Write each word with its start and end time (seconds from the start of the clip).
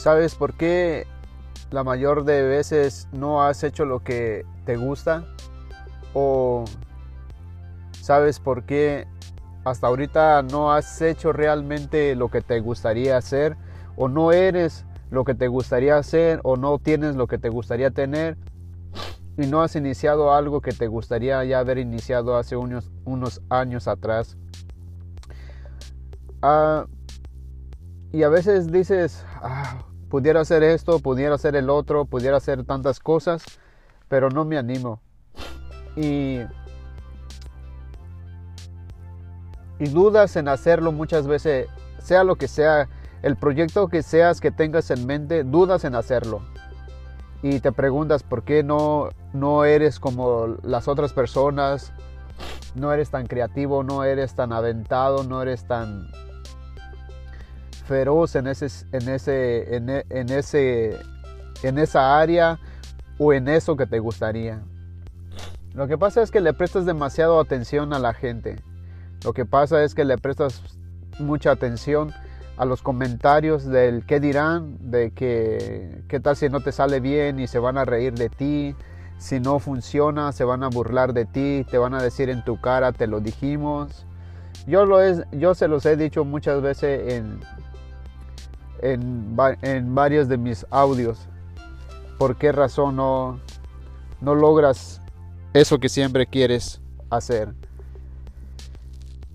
¿Sabes 0.00 0.34
por 0.34 0.54
qué 0.54 1.06
la 1.70 1.84
mayor 1.84 2.24
de 2.24 2.40
veces 2.40 3.06
no 3.12 3.42
has 3.42 3.62
hecho 3.62 3.84
lo 3.84 4.02
que 4.02 4.46
te 4.64 4.78
gusta? 4.78 5.26
¿O 6.14 6.64
sabes 8.00 8.40
por 8.40 8.64
qué 8.64 9.06
hasta 9.62 9.88
ahorita 9.88 10.40
no 10.40 10.72
has 10.72 11.02
hecho 11.02 11.34
realmente 11.34 12.14
lo 12.16 12.30
que 12.30 12.40
te 12.40 12.60
gustaría 12.60 13.18
hacer? 13.18 13.58
¿O 13.94 14.08
no 14.08 14.32
eres 14.32 14.86
lo 15.10 15.24
que 15.24 15.34
te 15.34 15.48
gustaría 15.48 15.98
hacer? 15.98 16.40
¿O 16.44 16.56
no 16.56 16.78
tienes 16.78 17.14
lo 17.14 17.26
que 17.26 17.36
te 17.36 17.50
gustaría 17.50 17.90
tener? 17.90 18.38
Y 19.36 19.48
no 19.48 19.60
has 19.60 19.76
iniciado 19.76 20.32
algo 20.32 20.62
que 20.62 20.72
te 20.72 20.86
gustaría 20.86 21.44
ya 21.44 21.58
haber 21.58 21.76
iniciado 21.76 22.38
hace 22.38 22.56
unos, 22.56 22.90
unos 23.04 23.42
años 23.50 23.86
atrás. 23.86 24.38
Ah, 26.40 26.86
y 28.12 28.22
a 28.22 28.30
veces 28.30 28.72
dices, 28.72 29.26
ah, 29.42 29.84
pudiera 30.10 30.40
hacer 30.40 30.62
esto, 30.62 30.98
pudiera 30.98 31.36
hacer 31.36 31.56
el 31.56 31.70
otro, 31.70 32.04
pudiera 32.04 32.36
hacer 32.36 32.64
tantas 32.64 32.98
cosas, 32.98 33.42
pero 34.08 34.28
no 34.28 34.44
me 34.44 34.58
animo. 34.58 35.00
Y, 35.96 36.40
y 39.78 39.88
dudas 39.88 40.36
en 40.36 40.48
hacerlo 40.48 40.92
muchas 40.92 41.26
veces, 41.26 41.68
sea 41.98 42.24
lo 42.24 42.34
que 42.34 42.48
sea, 42.48 42.88
el 43.22 43.36
proyecto 43.36 43.88
que 43.88 44.02
seas 44.02 44.40
que 44.40 44.50
tengas 44.50 44.90
en 44.90 45.06
mente, 45.06 45.44
dudas 45.44 45.84
en 45.84 45.94
hacerlo. 45.94 46.42
Y 47.42 47.60
te 47.60 47.72
preguntas 47.72 48.22
por 48.22 48.42
qué 48.42 48.62
no, 48.62 49.10
no 49.32 49.64
eres 49.64 50.00
como 50.00 50.56
las 50.62 50.88
otras 50.88 51.12
personas, 51.12 51.92
no 52.74 52.92
eres 52.92 53.10
tan 53.10 53.26
creativo, 53.26 53.84
no 53.84 54.04
eres 54.04 54.34
tan 54.34 54.52
aventado, 54.52 55.22
no 55.22 55.40
eres 55.40 55.64
tan 55.64 56.10
feroz 57.90 58.36
en, 58.36 58.46
ese, 58.46 58.68
en, 58.92 59.08
ese, 59.08 59.74
en, 59.74 60.30
ese, 60.30 60.96
en 61.64 61.76
esa 61.76 62.20
área 62.20 62.60
o 63.18 63.32
en 63.32 63.48
eso 63.48 63.76
que 63.76 63.84
te 63.84 63.98
gustaría. 63.98 64.62
Lo 65.74 65.88
que 65.88 65.98
pasa 65.98 66.22
es 66.22 66.30
que 66.30 66.40
le 66.40 66.52
prestas 66.52 66.86
demasiado 66.86 67.40
atención 67.40 67.92
a 67.92 67.98
la 67.98 68.14
gente. 68.14 68.62
Lo 69.24 69.32
que 69.32 69.44
pasa 69.44 69.82
es 69.82 69.96
que 69.96 70.04
le 70.04 70.18
prestas 70.18 70.62
mucha 71.18 71.50
atención 71.50 72.12
a 72.56 72.64
los 72.64 72.80
comentarios 72.80 73.66
del 73.66 74.06
qué 74.06 74.20
dirán, 74.20 74.76
de 74.92 75.10
que 75.10 76.04
qué 76.06 76.20
tal 76.20 76.36
si 76.36 76.48
no 76.48 76.60
te 76.60 76.70
sale 76.70 77.00
bien 77.00 77.40
y 77.40 77.48
se 77.48 77.58
van 77.58 77.76
a 77.76 77.84
reír 77.84 78.14
de 78.14 78.28
ti, 78.28 78.76
si 79.18 79.40
no 79.40 79.58
funciona 79.58 80.30
se 80.30 80.44
van 80.44 80.62
a 80.62 80.68
burlar 80.68 81.12
de 81.12 81.24
ti, 81.24 81.66
te 81.68 81.76
van 81.76 81.94
a 81.94 82.00
decir 82.00 82.30
en 82.30 82.44
tu 82.44 82.60
cara 82.60 82.92
te 82.92 83.08
lo 83.08 83.18
dijimos. 83.18 84.06
Yo, 84.68 84.86
lo 84.86 85.00
es, 85.00 85.24
yo 85.32 85.56
se 85.56 85.66
los 85.66 85.84
he 85.86 85.96
dicho 85.96 86.24
muchas 86.24 86.62
veces 86.62 87.14
en, 87.14 87.40
en, 88.82 89.94
varios 89.94 90.28
de 90.28 90.36
mis 90.36 90.66
audios. 90.70 91.28
¿Por 92.18 92.36
qué 92.36 92.52
razón 92.52 92.96
no, 92.96 93.40
no 94.20 94.34
logras 94.34 95.00
eso 95.52 95.78
que 95.78 95.88
siempre 95.88 96.26
quieres 96.26 96.80
hacer? 97.08 97.54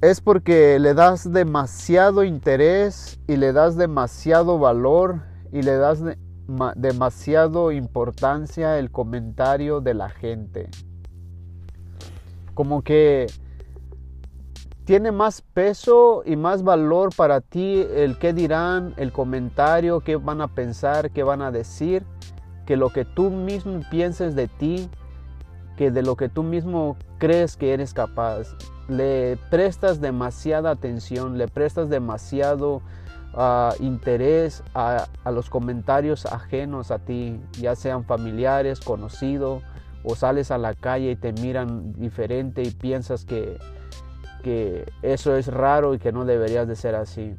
Es 0.02 0.22
porque 0.22 0.78
le 0.80 0.94
das 0.94 1.32
demasiado 1.32 2.24
interés 2.24 3.20
y 3.28 3.38
le 3.38 3.54
das 3.54 3.76
demasiado 3.76 4.60
valor 4.60 5.22
y 5.52 5.62
le 5.62 5.78
das 5.78 6.04
demasiado 6.76 7.72
importancia 7.72 8.78
el 8.78 8.92
comentario 8.92 9.82
de 9.82 9.94
la 9.94 10.10
gente. 10.10 10.70
Como 12.54 12.84
que 12.84 13.28
tiene 14.86 15.12
más 15.12 15.42
peso 15.42 16.22
y 16.26 16.36
más 16.36 16.64
valor 16.64 17.10
para 17.16 17.42
ti 17.42 17.86
el 17.96 18.20
qué 18.20 18.34
dirán, 18.34 18.94
el 18.98 19.12
comentario, 19.12 20.00
qué 20.02 20.16
van 20.16 20.42
a 20.42 20.48
pensar, 20.48 21.10
qué 21.10 21.24
van 21.24 21.42
a 21.42 21.52
decir, 21.52 22.06
que 22.68 22.78
lo 22.78 22.92
que 22.92 23.04
tú 23.04 23.32
mismo 23.32 23.82
pienses 23.90 24.36
de 24.36 24.48
ti, 24.48 24.90
que 25.76 25.90
de 25.90 26.04
lo 26.04 26.16
que 26.16 26.30
tú 26.30 26.44
mismo 26.44 26.98
crees 27.18 27.58
que 27.58 27.74
eres 27.74 27.94
capaz. 27.96 28.56
Le 28.88 29.38
prestas 29.50 30.02
demasiada 30.02 30.70
atención, 30.70 31.40
le 31.40 31.48
prestas 31.48 31.90
demasiado 31.90 32.84
ah, 33.34 33.74
interés 33.80 34.64
a, 34.76 35.08
a 35.24 35.32
los 35.32 35.50
comentarios 35.50 36.28
ajenos 36.28 36.92
a 36.92 37.00
ti, 37.00 37.42
ya 37.54 37.76
sean 37.76 38.04
familiares, 38.06 38.80
conocidos, 38.82 39.64
o 40.04 40.16
sales 40.16 40.52
a 40.52 40.60
la 40.60 40.76
calle 40.76 41.12
y 41.12 41.16
te 41.16 41.34
miran 41.34 41.94
diferente 41.94 42.62
y 42.62 42.70
piensas 42.70 43.26
que 43.26 43.58
que 44.46 44.86
eso 45.02 45.36
es 45.36 45.48
raro 45.48 45.96
y 45.96 45.98
que 45.98 46.12
no 46.12 46.24
deberías 46.24 46.68
de 46.68 46.76
ser 46.76 46.94
así. 46.94 47.36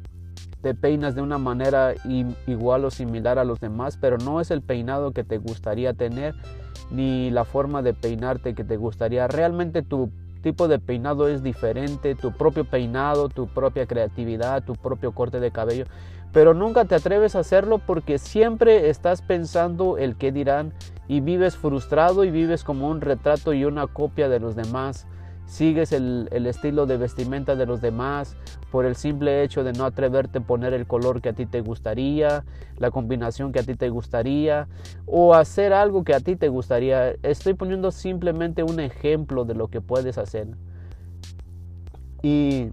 Te 0.61 0.75
peinas 0.75 1.15
de 1.15 1.21
una 1.21 1.37
manera 1.37 1.93
igual 2.47 2.83
o 2.83 2.91
similar 2.91 3.39
a 3.39 3.45
los 3.45 3.61
demás, 3.61 3.97
pero 3.97 4.17
no 4.17 4.41
es 4.41 4.51
el 4.51 4.61
peinado 4.61 5.13
que 5.13 5.23
te 5.23 5.37
gustaría 5.37 5.93
tener 5.93 6.35
ni 6.91 7.29
la 7.29 7.45
forma 7.45 7.81
de 7.81 7.93
peinarte 7.93 8.55
que 8.55 8.65
te 8.65 8.75
gustaría. 8.75 9.25
Realmente 9.29 9.83
tu 9.83 10.11
tipo 10.41 10.67
de 10.67 10.79
peinado 10.79 11.29
es 11.29 11.43
diferente, 11.43 12.13
tu 12.13 12.33
propio 12.33 12.65
peinado, 12.65 13.29
tu 13.29 13.47
propia 13.47 13.85
creatividad, 13.85 14.65
tu 14.65 14.75
propio 14.75 15.13
corte 15.13 15.39
de 15.39 15.51
cabello, 15.51 15.85
pero 16.33 16.53
nunca 16.53 16.83
te 16.83 16.95
atreves 16.95 17.37
a 17.37 17.39
hacerlo 17.39 17.77
porque 17.77 18.17
siempre 18.17 18.89
estás 18.89 19.21
pensando 19.21 19.97
el 19.97 20.17
qué 20.17 20.33
dirán 20.33 20.73
y 21.07 21.21
vives 21.21 21.55
frustrado 21.55 22.25
y 22.25 22.31
vives 22.31 22.65
como 22.65 22.89
un 22.89 22.99
retrato 22.99 23.53
y 23.53 23.63
una 23.63 23.87
copia 23.87 24.27
de 24.27 24.41
los 24.41 24.57
demás 24.57 25.07
sigues 25.47 25.93
el, 25.93 26.27
estilo 26.45 26.85
de 26.85 26.97
vestimenta 26.97 27.55
de 27.55 27.65
los 27.65 27.81
demás 27.81 28.35
por 28.69 28.85
el 28.85 28.95
simple 28.95 29.43
hecho 29.43 29.63
de 29.63 29.73
no 29.73 29.85
atreverte 29.85 30.39
a 30.39 30.41
poner 30.41 30.73
el 30.73 30.85
color 30.85 31.21
que 31.21 31.29
a 31.29 31.33
ti 31.33 31.45
te 31.45 31.61
gustaría, 31.61 32.43
la 32.77 32.91
combinación 32.91 33.51
que 33.51 33.59
a 33.59 33.63
ti 33.63 33.73
te 33.73 33.89
gustaría 33.89 34.67
o 35.05 35.33
hacer 35.33 35.73
algo 35.73 36.03
que 36.03 36.13
a 36.13 36.19
ti 36.19 36.35
te 36.35 36.49
gustaría. 36.49 37.15
Estoy 37.23 37.53
poniendo 37.53 37.91
simplemente 37.91 38.61
un 38.61 38.79
ejemplo 38.79 39.45
de 39.45 39.55
lo 39.55 39.69
que 39.69 39.81
puedes 39.81 40.17
hacer. 40.17 40.47
Y, 42.21 42.69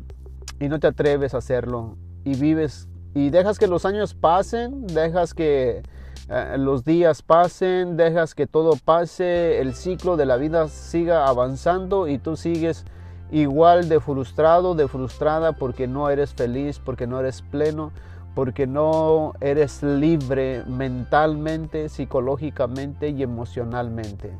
y 0.58 0.68
no 0.68 0.80
te 0.80 0.88
atreves 0.88 1.32
a 1.34 1.38
hacerlo 1.38 1.96
y 2.24 2.34
vives 2.34 2.88
y 3.14 3.30
dejas 3.30 3.58
que 3.58 3.68
los 3.68 3.84
años 3.84 4.14
pasen, 4.14 4.88
dejas 4.88 5.34
que 5.34 5.82
los 6.28 6.84
días 6.84 7.22
pasen, 7.22 7.96
dejas 7.96 8.34
que 8.34 8.46
todo 8.46 8.76
pase, 8.82 9.60
el 9.60 9.74
ciclo 9.74 10.16
de 10.16 10.26
la 10.26 10.36
vida 10.36 10.68
siga 10.68 11.26
avanzando 11.26 12.08
y 12.08 12.18
tú 12.18 12.36
sigues 12.36 12.84
igual 13.30 13.88
de 13.88 14.00
frustrado, 14.00 14.74
de 14.74 14.88
frustrada 14.88 15.52
porque 15.52 15.86
no 15.86 16.08
eres 16.08 16.34
feliz, 16.34 16.78
porque 16.78 17.06
no 17.06 17.20
eres 17.20 17.42
pleno, 17.42 17.92
porque 18.34 18.66
no 18.66 19.34
eres 19.40 19.82
libre 19.82 20.64
mentalmente, 20.66 21.88
psicológicamente 21.88 23.10
y 23.10 23.22
emocionalmente 23.22 24.32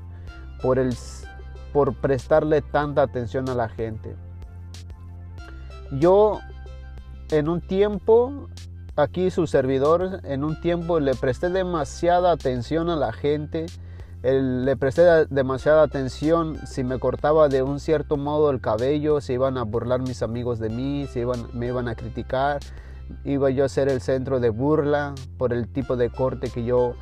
por, 0.62 0.78
el, 0.78 0.96
por 1.72 1.94
prestarle 1.94 2.62
tanta 2.62 3.02
atención 3.02 3.48
a 3.50 3.54
la 3.54 3.68
gente. 3.68 4.16
Yo 5.92 6.40
en 7.30 7.48
un 7.48 7.60
tiempo 7.60 8.48
aquí 8.97 9.31
su 9.31 9.47
servidor 9.47 10.21
en 10.25 10.44
un 10.44 10.60
tiempo 10.60 11.00
le 11.00 11.15
presté 11.15 11.49
demasiada 11.49 12.32
atención 12.32 12.91
a 12.91 12.97
la 12.97 13.12
gente, 13.12 13.66
le 14.22 14.77
presté 14.77 15.27
demasiada 15.27 15.82
atención 15.82 16.59
si 16.66 16.84
me 16.84 16.99
cortaba 16.99 17.49
de 17.49 17.62
un 17.62 17.81
cierto 17.81 18.16
modo 18.16 18.50
el 18.50 18.60
cabello, 18.60 19.21
se 19.21 19.34
iban 19.34 19.59
a 19.59 19.65
burlar 19.65 20.00
mis 20.00 20.22
amigos 20.22 20.59
de 20.59 20.71
mí, 20.71 21.06
se 21.12 21.21
iban, 21.21 21.47
me 21.53 21.66
iban 21.66 21.88
a 21.88 21.94
criticar, 21.94 22.60
iba 23.25 23.50
yo 23.50 23.65
a 23.65 23.69
ser 23.69 23.88
el 23.88 24.00
centro 24.00 24.41
de 24.41 24.50
burla 24.50 25.15
por 25.37 25.53
el 25.53 25.69
tipo 25.69 25.97
de 25.97 26.11
corte 26.11 26.49
que 26.49 26.65
yo, 26.65 26.94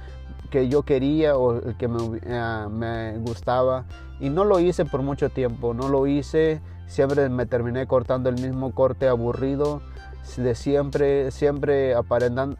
que 0.51 0.69
yo 0.69 0.83
quería 0.83 1.37
o 1.37 1.59
el 1.59 1.77
que 1.77 1.89
me, 1.89 2.21
eh, 2.25 2.67
me 2.71 3.19
gustaba. 3.19 3.85
Y 4.19 4.31
no 4.31 4.45
lo 4.45 4.59
hice 4.59 4.85
por 4.85 5.03
mucho 5.03 5.31
tiempo, 5.31 5.75
no 5.75 5.89
lo 5.89 6.07
hice, 6.07 6.61
siempre 6.87 7.29
me 7.29 7.47
terminé 7.47 7.87
cortando 7.87 8.31
el 8.31 8.41
mismo 8.41 8.75
corte 8.75 9.09
aburrido 9.09 9.83
de 10.37 10.55
siempre, 10.55 11.31
siempre 11.31 11.95
aparentando, 11.95 12.57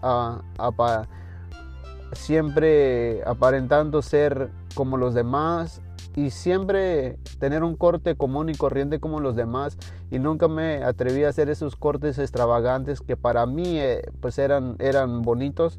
siempre 2.13 3.23
aparentando 3.25 4.03
ser 4.03 4.51
como 4.75 4.97
los 4.97 5.15
demás 5.15 5.81
y 6.15 6.31
siempre 6.31 7.19
tener 7.39 7.63
un 7.63 7.77
corte 7.77 8.17
común 8.17 8.51
y 8.51 8.55
corriente 8.55 9.01
como 9.01 9.21
los 9.21 9.37
demás. 9.37 9.79
Y 10.11 10.19
nunca 10.19 10.49
me 10.49 10.85
atreví 10.85 11.25
a 11.25 11.31
hacer 11.31 11.49
esos 11.49 11.77
cortes 11.77 12.19
extravagantes 12.19 13.01
que 13.01 13.17
para 13.17 13.47
mí 13.47 13.79
eh, 13.79 14.03
pues 14.21 14.39
eran, 14.39 14.77
eran 14.79 15.23
bonitos. 15.23 15.79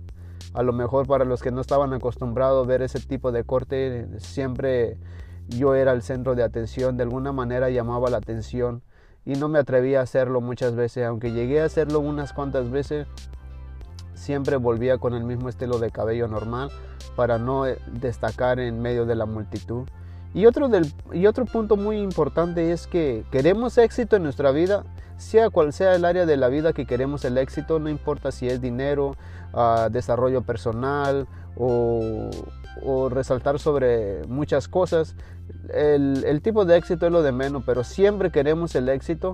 A 0.54 0.64
lo 0.64 0.74
mejor 0.74 1.08
para 1.08 1.26
los 1.26 1.42
que 1.42 1.52
no 1.52 1.62
estaban 1.62 1.94
acostumbrados 1.94 2.66
a 2.66 2.68
ver 2.68 2.82
ese 2.82 3.00
tipo 3.00 3.32
de 3.32 3.44
corte 3.44 4.08
siempre 4.18 4.98
yo 5.48 5.76
era 5.76 5.92
el 5.92 6.02
centro 6.02 6.36
de 6.36 6.44
atención. 6.44 6.98
De 6.98 7.04
alguna 7.04 7.32
manera 7.32 7.70
llamaba 7.70 8.10
la 8.10 8.18
atención 8.18 8.82
y 9.25 9.34
no 9.34 9.48
me 9.48 9.60
atreví 9.60 9.96
a 9.96 10.02
hacerlo 10.02 10.42
muchas 10.42 10.75
veces, 10.75 11.06
aunque 11.06 11.31
llegué 11.31 11.62
a 11.62 11.66
hacerlo 11.66 12.00
unas 12.00 12.34
cuantas 12.34 12.70
veces, 12.70 13.08
siempre 14.14 14.58
volvía 14.58 14.98
con 14.98 15.14
el 15.14 15.24
mismo 15.24 15.50
estilo 15.50 15.80
de 15.80 15.92
cabello 15.92 16.28
normal 16.28 16.70
para 17.16 17.38
no 17.38 17.68
eh, 17.68 17.78
destacar 17.92 18.60
en 18.60 18.81
medio 18.81 19.06
de 19.06 19.16
la 19.16 19.25
multitud. 19.25 19.88
Y 20.34 20.48
otro, 20.48 20.68
del, 20.68 20.92
y 21.12 21.28
otro 21.28 21.46
punto 21.46 21.78
muy 21.78 21.98
importante 21.98 22.72
es 22.72 22.88
que 22.88 23.24
queremos 23.31 23.78
éxito 23.78 24.16
en 24.16 24.24
nuestra 24.24 24.52
vida, 24.52 24.84
sea 25.18 25.50
cual 25.50 25.74
sea 25.74 25.96
el 25.96 26.06
área 26.06 26.25
de 26.25 26.38
la 26.38 26.48
vida 26.48 26.74
que 26.74 26.86
queremos 26.86 27.24
el 27.24 27.38
éxito, 27.38 27.80
no 27.80 27.90
importa 27.90 28.31
si 28.31 28.48
es 28.48 28.60
dinero, 28.60 29.16
ah, 29.54 29.90
desarrollo 29.92 30.42
personal 30.42 31.28
o, 31.56 32.30
resaltar 33.12 33.60
sobre 33.60 34.25
muchas 34.28 34.68
cosas, 34.68 35.16
el, 35.74 36.24
el 36.25 36.42
tipo 36.42 36.66
de 36.66 36.78
éxito 36.78 37.06
es 37.06 37.12
lo 37.12 37.24
de 37.24 37.31
menos, 37.31 37.63
pero 37.66 37.84
siempre 37.84 38.31
queremos 38.31 38.75
el 38.75 38.90
éxito 38.90 39.34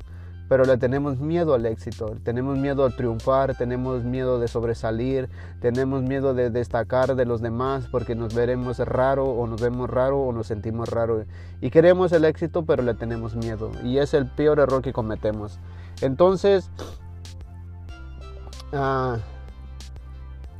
pero 0.50 0.65
le 0.65 0.77
tenemos 0.77 1.19
miedo 1.19 1.53
al 1.53 1.67
éxito, 1.67 2.17
tenemos 2.23 2.57
miedo 2.57 2.83
a 2.83 2.89
triunfar, 2.89 3.56
tenemos 3.56 4.03
miedo 4.03 4.39
de 4.39 4.47
sobresalir, 4.47 5.29
tenemos 5.61 6.01
miedo 6.01 6.33
de 6.33 6.50
destacar 6.50 7.15
de 7.15 7.25
los 7.25 7.39
demás 7.39 7.88
porque 7.91 8.15
nos 8.15 8.33
veremos 8.33 8.79
raro 8.79 9.25
o 9.25 9.45
nos 9.45 9.61
vemos 9.61 9.88
raro 9.88 10.19
o 10.19 10.33
nos 10.33 10.47
sentimos 10.47 10.89
raro. 10.89 11.23
Y 11.61 11.69
queremos 11.69 12.12
el 12.13 12.25
éxito, 12.25 12.65
pero 12.65 12.81
le 12.81 12.95
tenemos 12.95 13.35
miedo. 13.35 13.71
Y 13.83 14.00
es 14.00 14.15
el 14.15 14.25
peor 14.25 14.57
error 14.57 14.81
que 14.81 14.91
cometemos. 14.91 15.59
Entonces, 16.01 16.71
ah, 18.73 19.19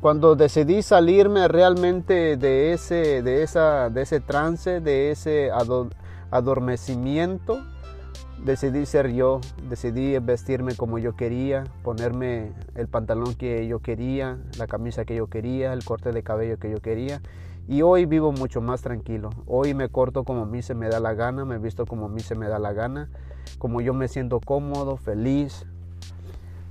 cuando 0.00 0.34
decidí 0.34 0.82
salirme 0.82 1.46
realmente 1.46 2.36
de 2.38 2.72
ese, 2.72 3.22
de 3.22 3.42
esa, 3.42 3.90
de 3.90 4.02
ese 4.02 4.20
trance, 4.20 4.80
de 4.80 5.10
ese 5.10 5.50
adormecimiento, 6.30 7.60
decidí 8.42 8.86
ser 8.86 9.12
yo, 9.12 9.40
decidí 9.68 10.18
vestirme 10.18 10.74
como 10.74 10.98
yo 10.98 11.16
quería, 11.16 11.64
ponerme 11.82 12.52
el 12.76 12.88
pantalón 12.88 13.34
que 13.34 13.66
yo 13.66 13.80
quería, 13.80 14.38
la 14.58 14.66
camisa 14.66 15.04
que 15.04 15.16
yo 15.16 15.26
quería, 15.26 15.74
el 15.74 15.84
corte 15.84 16.12
de 16.12 16.22
cabello 16.22 16.58
que 16.58 16.70
yo 16.70 16.78
quería. 16.80 17.20
Y 17.68 17.82
hoy 17.82 18.06
vivo 18.06 18.32
mucho 18.32 18.62
más 18.62 18.80
tranquilo. 18.80 19.30
Hoy 19.46 19.74
me 19.74 19.90
corto 19.90 20.24
como 20.24 20.42
a 20.42 20.46
mí 20.46 20.62
se 20.62 20.74
me 20.74 20.88
da 20.88 20.98
la 20.98 21.12
gana, 21.12 21.44
me 21.44 21.58
visto 21.58 21.84
como 21.84 22.06
a 22.06 22.08
mí 22.08 22.20
se 22.20 22.34
me 22.34 22.48
da 22.48 22.58
la 22.58 22.72
gana, 22.72 23.10
como 23.58 23.82
yo 23.82 23.92
me 23.92 24.08
siento 24.08 24.40
cómodo, 24.40 24.96
feliz. 24.96 25.66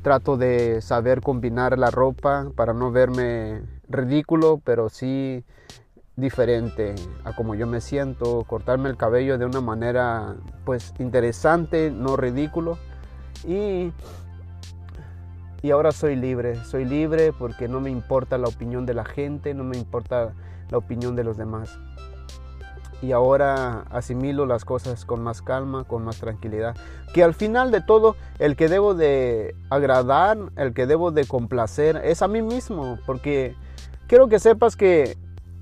Trato 0.02 0.38
de 0.38 0.82
saber 0.82 1.22
combinar 1.22 1.78
la 1.78 1.92
ropa 1.92 2.52
para 2.56 2.74
no 2.74 2.92
verme 2.92 3.62
ridículo, 3.90 4.62
pero 4.64 4.90
sí 4.90 5.44
diferente 6.16 6.96
a 7.24 7.36
como 7.36 7.56
yo 7.56 7.66
me 7.68 7.82
siento, 7.82 8.44
cortarme 8.46 8.90
el 8.90 8.98
cabello 8.98 9.38
de 9.38 9.46
una 9.46 9.62
manera 9.62 10.36
pues 10.66 10.94
interesante, 11.00 11.92
no 11.92 12.16
ridículo. 12.16 12.78
Y, 13.48 13.92
y 15.62 15.72
ahora 15.72 15.92
soy 15.92 16.16
libre, 16.16 16.64
soy 16.66 16.86
libre 16.86 17.34
porque 17.34 17.68
no 17.68 17.80
me 17.80 17.90
importa 17.90 18.38
la 18.38 18.48
opinión 18.48 18.86
de 18.86 18.94
la 18.94 19.06
gente, 19.06 19.54
no 19.54 19.64
me 19.64 19.78
importa 19.78 20.34
la 20.70 20.78
opinión 20.78 21.16
de 21.16 21.24
los 21.24 21.38
demás. 21.38 21.80
Y 23.02 23.12
ahora 23.14 23.86
asimilo 23.90 24.46
las 24.46 24.66
cosas 24.66 25.06
con 25.06 25.22
más 25.22 25.42
calma, 25.42 25.86
con 25.86 26.04
más 26.04 26.18
tranquilidad. 26.18 26.76
Que 27.14 27.24
al 27.24 27.34
final 27.34 27.72
de 27.72 27.82
todo, 27.82 28.16
el 28.40 28.56
que 28.56 28.68
debo 28.68 28.94
de 28.94 29.56
agradar, 29.70 30.38
el 30.58 30.74
que 30.74 30.86
debo 30.86 31.12
de 31.12 31.26
complacer, 31.26 32.02
es 32.04 32.22
a 32.22 32.28
mí 32.28 32.42
mismo. 32.42 33.00
Porque 33.06 33.56
quiero 34.08 34.28
que 34.28 34.40
sepas 34.40 34.76
que 34.76 35.18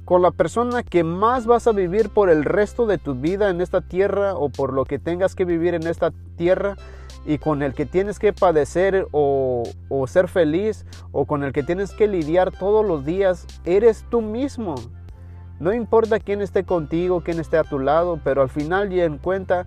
con 0.08 0.22
la 0.22 0.32
persona 0.32 0.84
que 0.84 1.04
más 1.04 1.46
vas 1.46 1.68
a 1.68 1.74
vivir 1.74 2.10
por 2.10 2.30
el 2.30 2.46
resto 2.46 2.86
de 2.86 2.98
tu 2.98 3.14
vida 3.14 3.50
en 3.50 3.60
esta 3.60 3.82
tierra 3.82 4.36
o 4.36 4.48
por 4.48 4.72
lo 4.72 4.86
que 4.86 5.00
tengas 5.00 5.36
que 5.36 5.44
vivir 5.44 5.74
en 5.74 5.86
esta 5.86 6.14
tierra 6.38 6.78
y 7.26 7.40
con 7.40 7.62
el 7.62 7.74
que 7.74 7.86
tienes 7.86 8.18
que 8.18 8.32
padecer 8.32 9.06
o, 9.12 9.64
ser 10.08 10.30
feliz 10.30 10.86
o 11.12 11.26
con 11.26 11.44
el 11.44 11.52
que 11.52 11.62
tienes 11.62 11.92
que 11.92 12.08
lidiar 12.08 12.54
todos 12.54 12.86
los 12.86 13.04
días, 13.04 13.46
eres 13.66 14.06
tú 14.10 14.22
mismo. 14.22 14.76
No 15.60 15.74
importa 15.74 16.20
quién 16.20 16.42
esté 16.42 16.64
contigo, 16.64 17.22
quién 17.22 17.40
esté 17.40 17.58
a 17.58 17.64
tu 17.64 17.80
lado, 17.80 18.20
pero 18.24 18.42
al 18.42 18.50
final 18.50 18.94
y 18.94 19.02
en 19.02 19.18
cuenta 19.18 19.66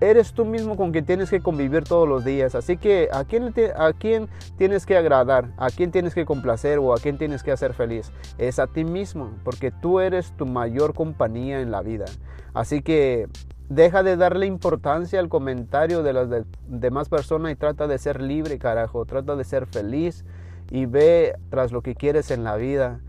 eres 0.00 0.32
tú 0.32 0.44
mismo 0.44 0.76
con 0.76 0.92
quien 0.92 1.04
tienes 1.04 1.30
que 1.30 1.40
convivir 1.40 1.84
todos 1.84 2.08
los 2.08 2.24
días. 2.24 2.54
Así 2.54 2.76
que 2.76 3.08
¿a 3.12 3.24
quién, 3.24 3.54
a 3.76 3.92
quién 3.92 4.28
tienes 4.56 4.86
que 4.86 4.96
agradar, 4.96 5.50
a 5.58 5.68
quién 5.70 5.90
tienes 5.90 6.14
que 6.14 6.24
complacer 6.24 6.78
o 6.78 6.92
a 6.94 6.98
quién 6.98 7.18
tienes 7.18 7.42
que 7.42 7.52
hacer 7.52 7.74
feliz. 7.74 8.10
Es 8.38 8.58
a 8.58 8.66
ti 8.66 8.84
mismo, 8.84 9.30
porque 9.44 9.70
tú 9.70 10.00
eres 10.00 10.32
tu 10.36 10.46
mayor 10.46 10.94
compañía 10.94 11.60
en 11.60 11.70
la 11.70 11.82
vida. 11.82 12.06
Así 12.54 12.82
que 12.82 13.28
deja 13.68 14.02
de 14.02 14.16
darle 14.16 14.46
importancia 14.46 15.20
al 15.20 15.28
comentario 15.28 16.02
de 16.02 16.12
las 16.12 16.28
demás 16.66 17.08
personas 17.08 17.52
y 17.52 17.56
trata 17.56 17.86
de 17.86 17.98
ser 17.98 18.20
libre, 18.20 18.58
carajo. 18.58 19.04
Trata 19.04 19.36
de 19.36 19.44
ser 19.44 19.66
feliz 19.66 20.24
y 20.70 20.86
ve 20.86 21.36
tras 21.50 21.72
lo 21.72 21.82
que 21.82 21.94
quieres 21.94 22.30
en 22.30 22.42
la 22.42 22.56
vida. 22.56 23.00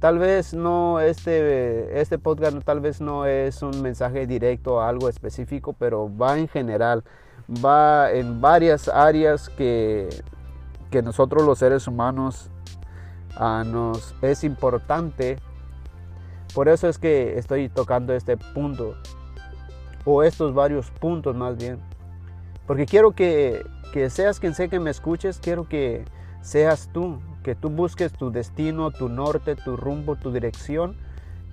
Tal 0.00 0.18
vez 0.18 0.52
no, 0.52 1.00
este, 1.00 2.00
este 2.00 2.18
podcast 2.18 2.58
tal 2.64 2.80
vez 2.80 3.00
no 3.00 3.26
es 3.26 3.62
un 3.62 3.80
mensaje 3.80 4.26
directo 4.26 4.80
a 4.80 4.88
algo 4.88 5.08
específico, 5.08 5.72
pero 5.72 6.14
va 6.14 6.38
en 6.38 6.48
general, 6.48 7.04
va 7.64 8.12
en 8.12 8.40
varias 8.40 8.88
áreas 8.88 9.48
que, 9.48 10.08
que 10.90 11.02
nosotros 11.02 11.44
los 11.44 11.58
seres 11.58 11.88
humanos 11.88 12.50
ah, 13.36 13.64
nos 13.66 14.14
es 14.20 14.44
importante. 14.44 15.38
Por 16.54 16.68
eso 16.68 16.88
es 16.88 16.98
que 16.98 17.38
estoy 17.38 17.68
tocando 17.68 18.12
este 18.14 18.36
punto, 18.36 18.94
o 20.04 20.22
estos 20.22 20.54
varios 20.54 20.90
puntos 20.90 21.34
más 21.34 21.56
bien. 21.56 21.80
Porque 22.66 22.86
quiero 22.86 23.12
que, 23.12 23.64
que 23.92 24.10
seas 24.10 24.38
quien 24.38 24.54
sea 24.54 24.68
que 24.68 24.80
me 24.80 24.90
escuches, 24.90 25.38
quiero 25.42 25.68
que 25.68 26.04
seas 26.42 26.90
tú, 26.92 27.18
que 27.44 27.54
tú 27.54 27.68
busques 27.68 28.10
tu 28.12 28.32
destino, 28.32 28.90
tu 28.90 29.08
norte, 29.08 29.54
tu 29.54 29.76
rumbo, 29.76 30.16
tu 30.16 30.32
dirección, 30.32 30.96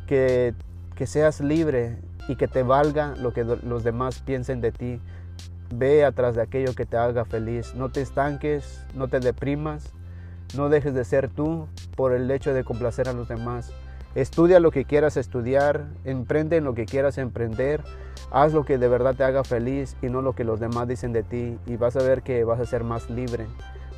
que, 0.08 0.56
que 0.96 1.06
seas 1.06 1.42
libre 1.42 1.98
y 2.30 2.38
que 2.38 2.48
te 2.48 2.64
valga 2.64 3.14
lo 3.18 3.34
que 3.34 3.44
los 3.44 3.84
demás 3.84 4.20
piensen 4.22 4.62
de 4.62 4.72
ti. 4.72 5.00
Ve 5.74 6.06
atrás 6.06 6.36
de 6.36 6.42
aquello 6.42 6.74
que 6.74 6.86
te 6.86 6.98
haga 6.98 7.26
feliz. 7.26 7.76
No 7.76 7.90
te 7.90 8.02
estanques, 8.02 8.84
no 8.96 9.10
te 9.10 9.20
deprimas, 9.20 9.92
no 10.56 10.70
dejes 10.70 10.94
de 10.94 11.04
ser 11.04 11.30
tú 11.30 11.68
por 11.96 12.14
el 12.14 12.32
hecho 12.32 12.54
de 12.54 12.64
complacer 12.64 13.10
a 13.10 13.14
los 13.14 13.28
demás. 13.28 13.72
Estudia 14.16 14.62
lo 14.62 14.72
que 14.72 14.86
quieras 14.86 15.18
estudiar, 15.18 15.88
emprende 16.06 16.56
en 16.56 16.64
lo 16.64 16.74
que 16.74 16.86
quieras 16.86 17.18
emprender, 17.18 17.84
haz 18.32 18.54
lo 18.54 18.64
que 18.64 18.78
de 18.78 18.88
verdad 18.88 19.16
te 19.16 19.26
haga 19.26 19.44
feliz 19.44 19.98
y 20.02 20.08
no 20.08 20.22
lo 20.22 20.36
que 20.36 20.46
los 20.46 20.62
demás 20.62 20.88
dicen 20.88 21.12
de 21.12 21.24
ti 21.24 21.58
y 21.66 21.76
vas 21.76 21.98
a 21.98 22.04
ver 22.04 22.22
que 22.22 22.46
vas 22.46 22.62
a 22.62 22.66
ser 22.66 22.84
más 22.86 23.10
libre 23.10 23.48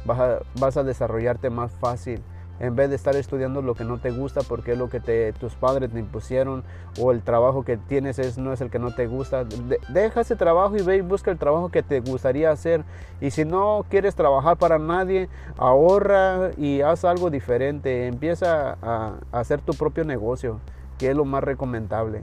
vas 0.06 0.78
a, 0.78 0.84
desarrollarte 0.84 1.50
más 1.50 1.72
fácil 1.72 2.22
en 2.60 2.76
vez 2.76 2.90
de 2.90 2.96
estar 2.96 3.16
estudiando 3.16 3.62
lo 3.62 3.74
que 3.74 3.84
no 3.84 3.98
te 3.98 4.12
gusta 4.12 4.42
porque 4.42 4.74
es 4.74 4.78
lo 4.78 4.90
que 4.90 5.34
tus 5.40 5.56
padres 5.56 5.92
te 5.92 6.00
impusieron 6.00 6.64
o 7.00 7.12
el 7.12 7.22
trabajo 7.22 7.64
que 7.64 7.78
tienes 7.78 8.20
es, 8.20 8.38
no 8.38 8.54
es 8.54 8.62
el 8.62 8.70
que 8.70 8.80
no 8.80 8.94
te 8.94 9.08
gusta. 9.08 9.44
deja 9.90 10.22
ese 10.22 10.36
trabajo 10.36 10.78
y 10.78 10.82
ve 10.84 10.98
y 10.98 11.02
busca 11.02 11.32
el 11.32 11.38
trabajo 11.38 11.70
que 11.70 11.82
te 11.82 12.00
gustaría 12.00 12.52
hacer. 12.52 12.86
Y 13.20 13.32
si 13.32 13.44
no 13.44 13.86
quieres 13.90 14.16
trabajar 14.16 14.58
para 14.58 14.78
nadie, 14.78 15.30
ahorra 15.58 16.52
y 16.58 16.82
haz 16.82 17.06
algo 17.06 17.30
diferente. 17.30 18.08
Empieza 18.08 18.78
a 18.82 19.16
hacer 19.32 19.60
tu 19.62 19.74
propio 19.74 20.06
negocio, 20.06 20.60
que 21.00 21.10
es 21.10 21.16
lo 21.16 21.26
más 21.26 21.44
recomendable. 21.44 22.22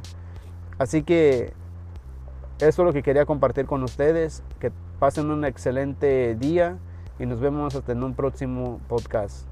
Así 0.79 1.03
que 1.03 1.53
eso 2.61 2.83
es 2.83 2.87
lo 2.87 2.93
que 2.93 3.03
quería 3.03 3.27
compartir 3.27 3.67
con 3.67 3.83
ustedes. 3.83 4.43
Que 4.61 4.71
pasen 4.99 5.31
un 5.31 5.45
excelente 5.45 6.37
día 6.37 6.79
y 7.21 7.27
nos 7.27 7.39
vemos 7.39 7.75
hasta 7.75 7.93
en 7.93 8.03
un 8.03 8.15
próximo 8.15 8.81
podcast. 8.89 9.47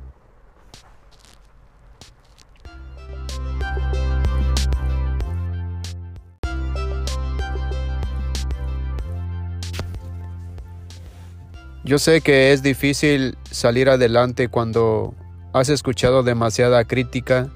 Yo 11.84 11.98
sé 11.98 12.22
que 12.22 12.52
es 12.52 12.62
difícil 12.62 13.36
salir 13.50 13.90
adelante 13.90 14.48
cuando 14.48 15.14
has 15.52 15.68
escuchado 15.68 16.22
demasiada 16.22 16.84
crítica, 16.84 17.50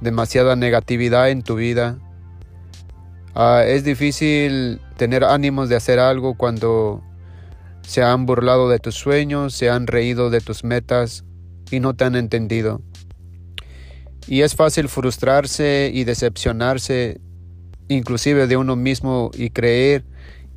demasiada 0.00 0.56
negatividad 0.56 1.30
en 1.30 1.42
tu 1.42 1.54
vida. 1.54 1.98
Ah, 3.34 3.62
es 3.64 3.84
difícil 3.84 4.80
tener 4.96 5.22
ánimos 5.22 5.68
de 5.68 5.76
hacer 5.76 6.00
algo 6.00 6.34
cuando 6.34 7.02
se 7.90 8.04
han 8.04 8.24
burlado 8.24 8.68
de 8.68 8.78
tus 8.78 8.94
sueños, 8.94 9.52
se 9.52 9.68
han 9.68 9.88
reído 9.88 10.30
de 10.30 10.40
tus 10.40 10.62
metas 10.62 11.24
y 11.72 11.80
no 11.80 11.96
te 11.96 12.04
han 12.04 12.14
entendido. 12.14 12.82
Y 14.28 14.42
es 14.42 14.54
fácil 14.54 14.88
frustrarse 14.88 15.90
y 15.92 16.04
decepcionarse 16.04 17.20
inclusive 17.88 18.46
de 18.46 18.56
uno 18.56 18.76
mismo 18.76 19.32
y 19.34 19.50
creer 19.50 20.04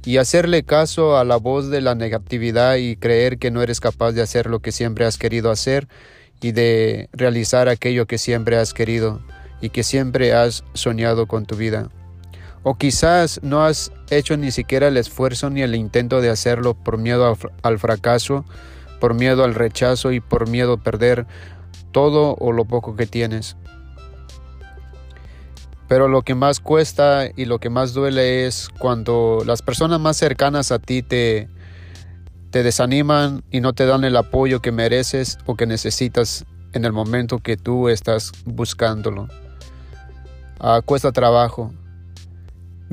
y 0.06 0.18
hacerle 0.18 0.62
caso 0.62 1.18
a 1.18 1.24
la 1.24 1.38
voz 1.38 1.72
de 1.72 1.82
la 1.82 1.96
negatividad 1.96 2.76
y 2.76 2.98
creer 2.98 3.40
que 3.40 3.50
no 3.50 3.64
eres 3.64 3.80
capaz 3.80 4.12
de 4.12 4.22
hacer 4.22 4.46
lo 4.46 4.60
que 4.60 4.72
siempre 4.72 5.06
has 5.06 5.18
querido 5.18 5.50
hacer 5.50 5.88
y 6.40 6.52
de 6.52 7.10
realizar 7.14 7.68
aquello 7.68 8.06
que 8.06 8.20
siempre 8.20 8.58
has 8.58 8.76
querido 8.76 9.24
y 9.60 9.72
que 9.72 9.82
siempre 9.82 10.34
has 10.34 10.64
soñado 10.76 11.26
con 11.26 11.48
tu 11.48 11.56
vida. 11.56 11.90
O 12.64 12.76
quizás 12.76 13.42
no 13.44 13.64
has 13.64 13.92
hecho 14.10 14.38
ni 14.38 14.52
siquiera 14.52 14.88
el 14.88 14.98
esfuerzo 14.98 15.50
ni 15.50 15.62
el 15.62 15.76
intento 15.76 16.22
de 16.22 16.30
hacerlo 16.30 16.74
por 16.74 16.98
miedo 16.98 17.38
al 17.62 17.80
fracaso, 17.80 18.46
por 19.00 19.14
miedo 19.14 19.44
al 19.44 19.54
rechazo 19.54 20.14
y 20.14 20.22
por 20.22 20.48
miedo 20.48 20.74
a 20.74 20.78
perder 20.78 21.28
todo 21.92 22.36
o 22.40 22.52
lo 22.54 22.66
poco 22.66 22.96
que 22.96 23.06
tienes. 23.06 23.58
Pero 25.90 26.08
lo 26.08 26.22
que 26.22 26.36
más 26.36 26.62
cuesta 26.62 27.28
y 27.36 27.46
lo 27.46 27.60
que 27.60 27.70
más 27.70 27.94
duele 27.94 28.46
es 28.46 28.70
cuando 28.80 29.44
las 29.46 29.62
personas 29.62 30.00
más 30.00 30.16
cercanas 30.18 30.72
a 30.72 30.80
ti 30.80 31.04
te, 31.04 31.50
te 32.50 32.64
desaniman 32.64 33.44
y 33.52 33.60
no 33.60 33.74
te 33.74 33.86
dan 33.86 34.06
el 34.06 34.16
apoyo 34.16 34.62
que 34.62 34.72
mereces 34.72 35.38
o 35.46 35.56
que 35.56 35.66
necesitas 35.66 36.46
en 36.72 36.86
el 36.86 36.94
momento 36.94 37.40
que 37.40 37.58
tú 37.58 37.90
estás 37.90 38.32
buscándolo. 38.46 39.28
Ah, 40.60 40.82
cuesta 40.84 41.12
trabajo. 41.12 41.74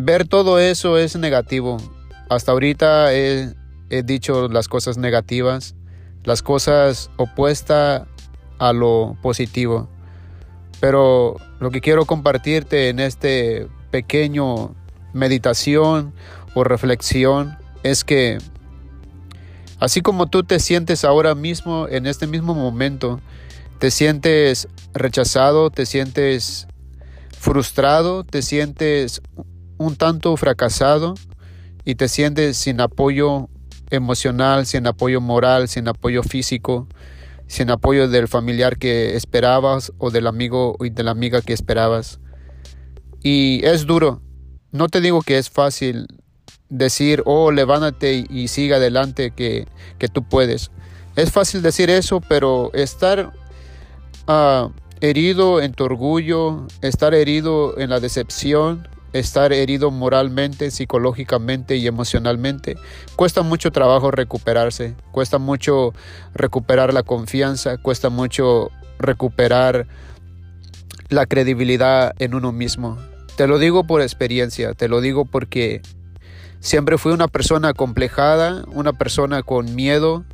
Ver 0.02 0.26
todo 0.26 0.59
eso 0.59 0.97
es 0.97 1.14
negativo. 1.16 1.76
Hasta 2.30 2.52
ahorita 2.52 3.12
he, 3.12 3.54
he 3.90 4.02
dicho 4.02 4.49
las 4.49 4.66
cosas 4.66 4.97
negativas, 4.97 5.75
las 6.25 6.40
cosas 6.40 7.11
opuestas 7.19 8.04
a 8.59 8.73
lo 8.73 9.19
positivo. 9.21 9.90
Pero 10.80 11.37
lo 11.61 11.71
que 11.71 11.83
quiero 11.83 12.07
compartirte 12.07 12.88
en 12.88 12.99
este 12.99 13.69
pequeño 13.90 14.75
meditación 15.12 16.14
o 16.54 16.64
reflexión 16.64 17.59
es 17.83 18.02
que 18.02 18.38
así 19.80 20.00
como 20.00 20.28
tú 20.28 20.45
te 20.45 20.61
sientes 20.61 21.04
ahora 21.04 21.35
mismo, 21.35 21.88
en 21.88 22.07
este 22.07 22.26
mismo 22.26 22.54
momento, 22.54 23.21
te 23.78 23.90
sientes 23.90 24.66
rechazado, 24.95 25.69
te 25.69 25.85
sientes 25.85 26.69
frustrado, 27.38 28.25
te 28.25 28.40
sientes 28.40 29.21
un 29.81 29.97
tanto 29.97 30.37
fracasado 30.37 31.15
y 31.87 31.95
te 31.95 32.09
sientes 32.09 32.59
sin 32.59 32.83
apoyo 32.83 33.49
emocional, 33.89 34.67
sin 34.67 34.87
apoyo 34.87 35.23
moral, 35.23 35.69
sin 35.69 35.89
apoyo 35.89 36.23
físico, 36.23 36.87
sin 37.47 37.71
apoyo 37.71 38.07
del 38.07 38.29
familiar 38.29 38.77
que 38.77 39.17
esperabas 39.17 39.91
o 39.97 40.11
del 40.11 40.27
amigo 40.27 40.77
y 40.81 40.91
de 40.91 41.03
la 41.03 41.13
amiga 41.13 41.41
que 41.41 41.55
esperabas. 41.55 42.21
Y 43.23 43.65
es 43.65 43.87
duro. 43.87 44.21
No 44.71 44.89
te 44.89 45.01
digo 45.01 45.23
que 45.23 45.39
es 45.39 45.49
fácil 45.49 46.09
decir, 46.69 47.23
oh, 47.25 47.51
levántate 47.51 48.27
y, 48.29 48.49
siga 48.49 48.77
adelante 48.77 49.31
que, 49.31 49.67
que, 49.99 50.09
tú 50.09 50.23
puedes. 50.23 50.71
Es 51.17 51.33
fácil 51.33 51.63
decir 51.63 51.89
eso, 51.89 52.21
pero 52.21 52.71
estar 52.75 53.33
ah, 54.27 54.69
herido 55.01 55.63
en 55.63 55.73
tu 55.73 55.85
orgullo, 55.85 56.67
estar 56.83 57.15
herido 57.15 57.79
en 57.79 57.89
la 57.89 57.99
decepción, 57.99 58.87
estar 59.12 59.52
herido 59.52 59.90
moralmente, 59.90 60.71
psicológicamente 60.71 61.76
y 61.76 61.87
emocionalmente, 61.87 62.76
cuesta 63.17 63.43
mucho 63.43 63.73
trabajo 63.73 64.11
recuperarse, 64.11 64.95
cuesta 65.12 65.38
mucho 65.38 65.93
recuperar 66.35 66.95
la 66.95 67.02
confianza, 67.02 67.76
cuesta 67.79 68.11
mucho 68.11 68.71
recuperar 68.99 69.87
la 71.09 71.26
credibilidad 71.26 72.14
en 72.19 72.35
uno 72.35 72.52
mismo. 72.52 72.99
Te 73.37 73.47
lo 73.47 73.59
digo 73.59 73.85
por 73.85 74.02
experiencia, 74.02 74.75
te 74.75 74.88
lo 74.88 75.00
digo 75.00 75.25
porque 75.25 75.83
siempre 76.61 76.99
fui 76.99 77.12
una 77.12 77.29
persona 77.29 77.73
complejada, 77.73 78.64
una 78.73 78.93
persona 78.93 79.43
con 79.43 79.75
miedo 79.75 80.25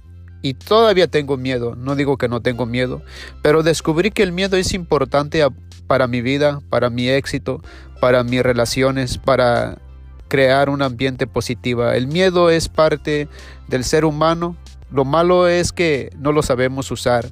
y 0.42 0.54
todavía 0.54 1.06
tengo 1.06 1.36
miedo, 1.36 1.74
no 1.76 1.96
digo 1.96 2.18
que 2.18 2.28
no 2.28 2.40
tengo 2.40 2.66
miedo, 2.66 3.02
pero 3.42 3.62
descubrí 3.62 4.10
que 4.10 4.22
el 4.22 4.32
miedo 4.32 4.56
es 4.56 4.74
importante 4.74 5.42
para 5.86 6.06
mi 6.06 6.20
vida, 6.20 6.60
para 6.70 6.90
mi 6.90 7.08
éxito, 7.08 7.62
para 8.00 8.24
mis 8.24 8.42
relaciones, 8.42 9.18
para 9.18 9.78
crear 10.28 10.68
un 10.68 10.82
ambiente 10.82 11.26
positivo. 11.26 11.88
El 11.90 12.06
miedo 12.06 12.50
es 12.50 12.68
parte 12.68 13.28
del 13.68 13.84
ser 13.84 14.04
humano, 14.04 14.56
lo 14.90 15.04
malo 15.04 15.48
es 15.48 15.72
que 15.72 16.10
no 16.18 16.32
lo 16.32 16.42
sabemos 16.42 16.90
usar. 16.90 17.26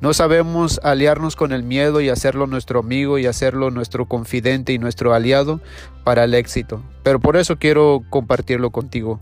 No 0.00 0.12
sabemos 0.12 0.80
aliarnos 0.82 1.34
con 1.36 1.52
el 1.52 1.62
miedo 1.62 2.00
y 2.00 2.10
hacerlo 2.10 2.46
nuestro 2.46 2.80
amigo 2.80 3.18
y 3.18 3.26
hacerlo 3.26 3.70
nuestro 3.70 4.06
confidente 4.06 4.72
y 4.72 4.78
nuestro 4.78 5.14
aliado 5.14 5.60
para 6.02 6.24
el 6.24 6.34
éxito. 6.34 6.82
Pero 7.02 7.20
por 7.20 7.36
eso 7.36 7.56
quiero 7.58 8.02
compartirlo 8.10 8.70
contigo. 8.70 9.20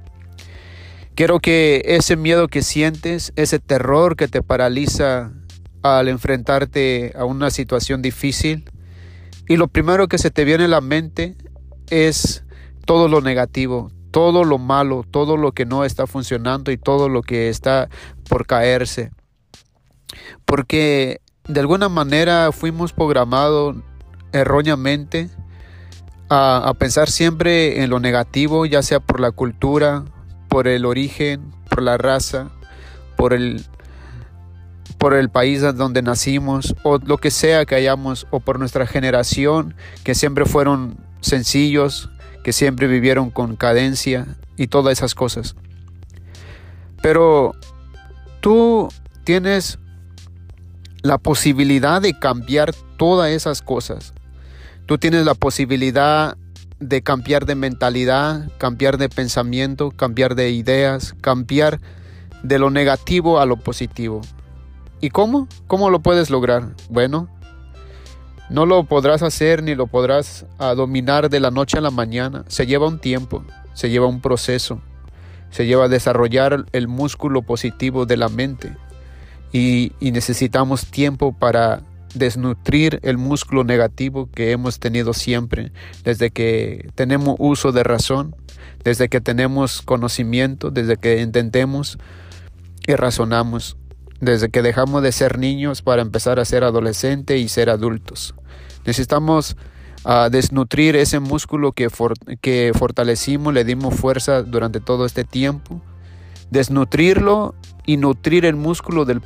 Quiero 1.14 1.40
que 1.40 1.82
ese 1.84 2.16
miedo 2.16 2.48
que 2.48 2.62
sientes, 2.62 3.32
ese 3.36 3.58
terror 3.58 4.16
que 4.16 4.28
te 4.28 4.42
paraliza 4.42 5.30
al 5.82 6.08
enfrentarte 6.08 7.12
a 7.16 7.24
una 7.24 7.50
situación 7.50 8.02
difícil, 8.02 8.64
y 9.48 9.56
lo 9.56 9.68
primero 9.68 10.08
que 10.08 10.18
se 10.18 10.30
te 10.30 10.44
viene 10.44 10.64
a 10.64 10.68
la 10.68 10.80
mente 10.80 11.36
es 11.90 12.44
todo 12.86 13.08
lo 13.08 13.20
negativo, 13.20 13.90
todo 14.10 14.44
lo 14.44 14.58
malo, 14.58 15.04
todo 15.10 15.36
lo 15.36 15.52
que 15.52 15.66
no 15.66 15.84
está 15.84 16.06
funcionando 16.06 16.70
y 16.70 16.76
todo 16.76 17.08
lo 17.08 17.22
que 17.22 17.48
está 17.48 17.88
por 18.28 18.46
caerse. 18.46 19.10
Porque 20.44 21.20
de 21.48 21.60
alguna 21.60 21.88
manera 21.88 22.50
fuimos 22.52 22.92
programados 22.92 23.76
erróneamente 24.32 25.28
a, 26.28 26.72
pensar 26.78 27.10
siempre 27.10 27.82
en 27.82 27.90
lo 27.90 28.00
negativo, 28.00 28.64
ya 28.64 28.82
sea 28.82 29.00
por 29.00 29.20
la 29.20 29.32
cultura, 29.32 30.04
por 30.48 30.66
el 30.66 30.86
origen, 30.86 31.50
por 31.68 31.82
la 31.82 31.98
raza, 31.98 32.50
por 33.16 33.34
el, 33.34 33.66
por 35.02 35.14
el 35.14 35.30
país 35.30 35.60
donde 35.60 36.00
nacimos, 36.00 36.76
o 36.84 36.98
lo 36.98 37.18
que 37.18 37.32
sea 37.32 37.64
que 37.64 37.74
hayamos, 37.74 38.28
o 38.30 38.38
por 38.38 38.60
nuestra 38.60 38.86
generación, 38.86 39.74
que 40.04 40.14
siempre 40.14 40.44
fueron 40.44 40.96
sencillos, 41.20 42.08
que 42.44 42.52
siempre 42.52 42.86
vivieron 42.86 43.30
con 43.30 43.56
cadencia 43.56 44.28
y 44.56 44.68
todas 44.68 44.92
esas 44.92 45.16
cosas. 45.16 45.56
Pero 47.02 47.50
tú 48.38 48.90
tienes 49.24 49.80
la 51.02 51.18
posibilidad 51.18 52.00
de 52.00 52.16
cambiar 52.16 52.72
todas 52.96 53.30
esas 53.30 53.60
cosas. 53.60 54.14
Tú 54.86 54.98
tienes 54.98 55.24
la 55.24 55.34
posibilidad 55.34 56.36
de 56.78 57.02
cambiar 57.02 57.44
de 57.44 57.56
mentalidad, 57.56 58.52
cambiar 58.56 58.98
de 58.98 59.08
pensamiento, 59.08 59.90
cambiar 59.90 60.36
de 60.36 60.50
ideas, 60.50 61.16
cambiar 61.20 61.80
de 62.44 62.60
lo 62.60 62.70
negativo 62.70 63.40
a 63.40 63.46
lo 63.46 63.56
positivo. 63.56 64.20
¿Y 65.02 65.10
cómo? 65.10 65.48
¿Cómo 65.66 65.90
lo 65.90 66.00
puedes 66.00 66.30
lograr? 66.30 66.76
Bueno, 66.88 67.28
no 68.48 68.66
lo 68.66 68.84
podrás 68.84 69.24
hacer 69.24 69.60
ni 69.60 69.74
lo 69.74 69.88
podrás 69.88 70.46
ah, 70.60 70.74
dominar 70.74 71.28
de 71.28 71.40
la 71.40 71.50
noche 71.50 71.76
a 71.76 71.80
la 71.80 71.90
mañana. 71.90 72.44
Se 72.46 72.66
lleva 72.66 72.86
un 72.86 73.00
tiempo, 73.00 73.44
se 73.74 73.90
lleva 73.90 74.06
un 74.06 74.20
proceso, 74.20 74.80
se 75.50 75.66
lleva 75.66 75.86
a 75.86 75.88
desarrollar 75.88 76.66
el 76.70 76.86
músculo 76.86 77.42
positivo 77.42 78.06
de 78.06 78.16
la 78.16 78.28
mente 78.28 78.76
y, 79.52 79.90
necesitamos 80.00 80.86
tiempo 80.86 81.36
para 81.36 81.82
desnutrir 82.14 83.00
el 83.02 83.18
músculo 83.18 83.64
negativo 83.64 84.30
que 84.30 84.52
hemos 84.52 84.78
tenido 84.78 85.14
siempre, 85.14 85.72
desde 86.04 86.30
que 86.30 86.90
tenemos 86.94 87.34
uso 87.40 87.72
de 87.72 87.82
razón, 87.82 88.36
desde 88.84 89.08
que 89.08 89.20
tenemos 89.20 89.82
conocimiento, 89.82 90.70
desde 90.70 90.96
que 90.96 91.22
entendemos 91.22 91.98
y 92.86 92.94
razonamos, 92.94 93.76
desde 94.22 94.50
que 94.50 94.62
dejamos 94.62 95.02
de 95.02 95.10
ser 95.10 95.36
niños 95.36 95.82
para 95.82 96.00
empezar 96.00 96.38
a 96.38 96.44
ser 96.44 96.62
adolescentes 96.62 97.40
y 97.40 97.48
ser 97.48 97.68
adultos. 97.68 98.36
Necesitamos 98.86 99.56
ah, 100.04 100.28
desnutrir 100.30 100.94
ese 100.94 101.18
músculo 101.18 101.72
que, 101.72 101.90
fortalecimos, 102.72 103.52
le 103.52 103.64
dimos 103.64 103.94
fuerza 103.94 104.42
durante 104.42 104.78
todo 104.78 105.06
este 105.06 105.24
tiempo, 105.24 105.82
desnutrirlo 106.52 107.56
y 107.84 107.96
nutrir 107.96 108.44
el 108.46 108.54
músculo 108.54 109.04
del, 109.04 109.20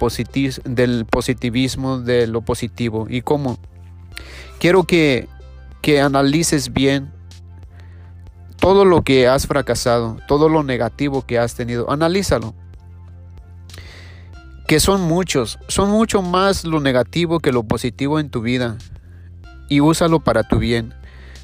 del 0.65 1.05
positivismo, 1.05 1.99
de 1.99 2.26
lo 2.26 2.41
positivo. 2.41 3.07
¿Y 3.11 3.21
cómo? 3.21 3.59
Quiero 4.59 4.85
que 4.85 5.29
analices 6.03 6.73
bien 6.73 7.12
todo 8.59 8.87
lo 8.87 9.03
que 9.03 9.29
has 9.29 9.47
fracasado, 9.47 10.17
todo 10.26 10.49
lo 10.49 10.62
negativo 10.62 11.21
que 11.26 11.38
has 11.38 11.55
tenido. 11.55 11.91
Analízalo. 11.91 12.55
Que 14.67 14.81
son 14.81 15.03
muchos, 15.03 15.59
son 15.69 15.91
mucho 15.91 16.23
más 16.23 16.65
lo 16.65 16.81
negativo 16.81 17.39
que 17.39 17.53
lo 17.53 17.63
positivo 17.63 18.19
en 18.19 18.31
tu 18.31 18.41
vida. 18.41 18.79
Y 19.69 19.81
úsalo 19.81 20.21
para 20.21 20.43
tu 20.43 20.59
bien. 20.59 20.93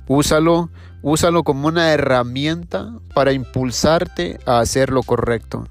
Úsalo, 0.09 0.71
úsalo 1.03 1.45
como 1.45 1.69
una 1.69 1.93
herramienta 1.93 2.93
para 3.15 3.33
impulsarte 3.33 4.41
a 4.45 4.59
hacer 4.59 4.91
lo 4.91 5.05
correcto. 5.05 5.69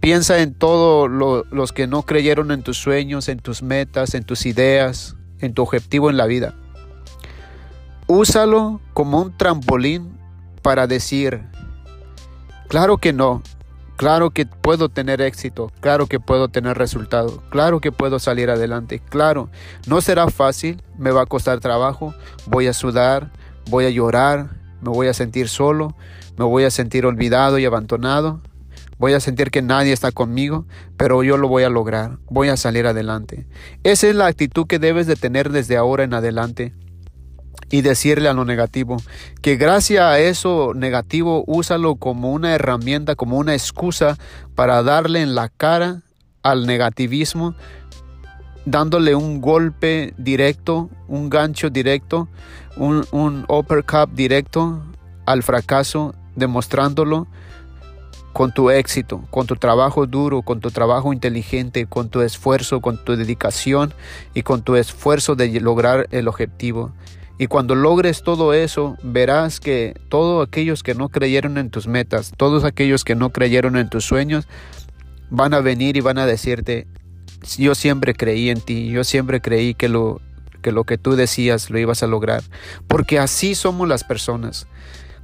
Piensa 0.00 0.40
en 0.40 0.54
todos 0.54 1.08
los 1.50 1.72
que 1.72 1.86
no 1.86 2.02
creyeron 2.02 2.50
en 2.50 2.62
tus 2.62 2.78
sueños, 2.78 3.28
en 3.28 3.38
tus 3.38 3.62
metas, 3.62 4.14
en 4.14 4.24
tus 4.24 4.46
ideas, 4.46 5.16
en 5.38 5.52
tu 5.52 5.62
objetivo 5.62 6.08
en 6.08 6.16
la 6.16 6.26
vida. 6.26 6.54
Úsalo 8.06 8.80
como 8.94 9.20
un 9.20 9.36
trampolín 9.36 10.18
para 10.62 10.86
decir, 10.86 11.42
claro 12.68 12.98
que 12.98 13.12
no, 13.12 13.42
claro 13.96 14.30
que 14.30 14.46
puedo 14.46 14.88
tener 14.88 15.20
éxito, 15.20 15.70
claro 15.80 16.06
que 16.06 16.20
puedo 16.20 16.48
tener 16.48 16.76
resultado, 16.78 17.42
claro 17.50 17.80
que 17.80 17.92
puedo 17.92 18.18
salir 18.18 18.50
adelante, 18.50 19.00
claro, 19.00 19.48
no 19.86 20.00
será 20.00 20.28
fácil, 20.28 20.82
me 20.98 21.10
va 21.10 21.22
a 21.22 21.26
costar 21.26 21.60
trabajo, 21.60 22.14
voy 22.46 22.66
a 22.66 22.72
sudar, 22.72 23.30
voy 23.70 23.84
a 23.84 23.90
llorar, 23.90 24.50
me 24.80 24.90
voy 24.90 25.08
a 25.08 25.14
sentir 25.14 25.48
solo, 25.48 25.94
me 26.36 26.44
voy 26.44 26.64
a 26.64 26.70
sentir 26.70 27.06
olvidado 27.06 27.58
y 27.58 27.64
abandonado, 27.64 28.40
voy 28.98 29.14
a 29.14 29.20
sentir 29.20 29.50
que 29.50 29.62
nadie 29.62 29.92
está 29.92 30.12
conmigo, 30.12 30.64
pero 30.96 31.22
yo 31.22 31.36
lo 31.36 31.48
voy 31.48 31.64
a 31.64 31.68
lograr, 31.68 32.18
voy 32.30 32.48
a 32.48 32.56
salir 32.56 32.86
adelante. 32.86 33.46
Esa 33.82 34.08
es 34.08 34.14
la 34.14 34.26
actitud 34.26 34.66
que 34.66 34.78
debes 34.78 35.06
de 35.06 35.16
tener 35.16 35.50
desde 35.50 35.76
ahora 35.76 36.04
en 36.04 36.14
adelante. 36.14 36.72
Y 37.70 37.82
decirle 37.82 38.28
a 38.28 38.32
lo 38.32 38.44
negativo 38.44 38.96
que 39.40 39.56
gracias 39.56 40.02
a 40.02 40.18
eso 40.18 40.72
negativo 40.74 41.44
úsalo 41.46 41.96
como 41.96 42.32
una 42.32 42.54
herramienta, 42.54 43.14
como 43.14 43.38
una 43.38 43.54
excusa 43.54 44.18
para 44.54 44.82
darle 44.82 45.22
en 45.22 45.34
la 45.34 45.48
cara 45.48 46.02
al 46.42 46.66
negativismo, 46.66 47.54
dándole 48.64 49.14
un 49.14 49.40
golpe 49.40 50.14
directo, 50.18 50.90
un 51.08 51.30
gancho 51.30 51.70
directo, 51.70 52.28
un, 52.76 53.04
un 53.12 53.44
uppercut 53.48 54.10
directo 54.12 54.82
al 55.26 55.42
fracaso, 55.42 56.14
demostrándolo 56.34 57.26
con 58.32 58.52
tu 58.52 58.70
éxito, 58.70 59.22
con 59.30 59.46
tu 59.46 59.56
trabajo 59.56 60.06
duro, 60.06 60.42
con 60.42 60.60
tu 60.60 60.70
trabajo 60.70 61.12
inteligente, 61.12 61.86
con 61.86 62.08
tu 62.08 62.22
esfuerzo, 62.22 62.80
con 62.80 63.02
tu 63.02 63.16
dedicación 63.16 63.92
y 64.34 64.42
con 64.42 64.62
tu 64.62 64.76
esfuerzo 64.76 65.34
de 65.34 65.60
lograr 65.60 66.08
el 66.10 66.28
objetivo. 66.28 66.92
Y 67.42 67.48
cuando 67.48 67.74
logres 67.74 68.22
todo 68.22 68.54
eso, 68.54 68.96
verás 69.02 69.58
que 69.58 70.00
todos 70.08 70.46
aquellos 70.46 70.84
que 70.84 70.94
no 70.94 71.08
creyeron 71.08 71.58
en 71.58 71.70
tus 71.70 71.88
metas, 71.88 72.32
todos 72.36 72.62
aquellos 72.62 73.02
que 73.02 73.16
no 73.16 73.30
creyeron 73.30 73.76
en 73.76 73.90
tus 73.90 74.04
sueños, 74.04 74.46
van 75.28 75.52
a 75.52 75.58
venir 75.58 75.96
y 75.96 76.00
van 76.00 76.18
a 76.18 76.26
decirte, 76.26 76.86
yo 77.58 77.74
siempre 77.74 78.14
creí 78.14 78.48
en 78.48 78.60
ti, 78.60 78.90
yo 78.90 79.02
siempre 79.02 79.40
creí 79.40 79.74
que 79.74 79.88
lo 79.88 80.20
que, 80.86 80.98
tú 80.98 81.16
decías 81.16 81.68
lo 81.68 81.80
ibas 81.80 82.04
a 82.04 82.06
lograr. 82.06 82.44
Porque 82.86 83.18
así 83.18 83.56
somos 83.56 83.88
las 83.88 84.04
personas. 84.04 84.68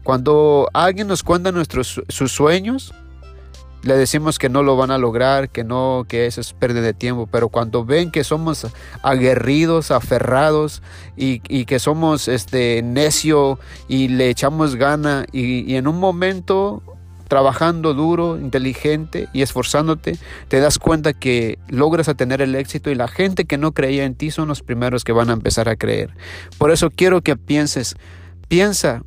Cuando 0.02 0.68
alguien 0.75 1.06
nos 1.06 1.22
cuenta 1.22 1.52
nuestros 1.52 2.02
sus 2.08 2.32
sueños, 2.32 2.92
le 3.88 3.97
decimos 3.97 4.38
que 4.38 4.49
no 4.49 4.62
lo 4.62 4.76
van 4.76 4.90
a 4.90 4.99
lograr, 4.99 5.49
que 5.49 5.64
no, 5.64 6.04
que 6.07 6.26
eso 6.26 6.40
es 6.40 6.52
pérdida 6.52 6.83
de 6.83 6.95
tiempo, 6.95 7.26
pero 7.26 7.49
cuando 7.49 7.85
ven 7.85 8.11
que 8.11 8.23
somos 8.23 8.66
aguerridos, 9.02 9.90
aferrados 9.90 10.83
y, 11.16 11.38
que 11.64 11.78
somos 11.78 12.28
este 12.28 12.83
necio 12.83 13.59
y 13.88 14.09
le 14.09 14.28
echamos 14.28 14.76
gana 14.76 15.25
y, 15.33 15.61
y 15.71 15.76
en 15.76 15.88
un 15.88 15.99
momento 15.99 16.83
trabajando 17.28 17.95
duro, 17.95 18.38
inteligente 18.38 19.28
y 19.33 19.42
esforzándote, 19.42 20.18
te 20.49 20.61
das 20.61 20.78
cuenta 20.78 21.14
que 21.14 21.59
logras 21.68 22.14
tener 22.16 22.42
el 22.42 22.54
éxito 22.54 22.90
y 22.90 22.95
la 22.95 23.09
gente 23.09 23.47
que 23.47 23.59
no 23.59 23.73
creía 23.73 24.04
en 24.04 24.14
ti 24.14 24.30
son 24.30 24.49
los 24.49 24.62
primeros 24.62 25.02
que 25.02 25.12
van 25.12 25.30
a 25.30 25.35
empezar 25.35 25.68
a 25.68 25.76
creer. 25.76 26.11
Por 26.59 26.71
eso 26.71 26.90
quiero 26.90 27.23
que 27.23 27.37
pienses, 27.37 27.97
piensa 28.49 29.02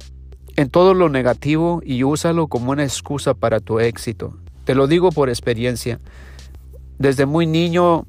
en 0.55 0.69
todo 0.69 0.95
lo 0.95 1.09
negativo 1.09 1.81
y 1.85 2.03
úsalo 2.03 2.47
como 2.47 2.71
una 2.71 2.83
excusa 2.83 3.33
para 3.35 3.59
tu 3.59 3.79
éxito. 3.79 4.40
Te 4.65 4.75
lo 4.75 4.87
digo 4.87 5.11
por 5.11 5.29
experiencia. 5.29 5.99
Desde 6.97 7.25
muy 7.25 7.47
niño 7.47 8.05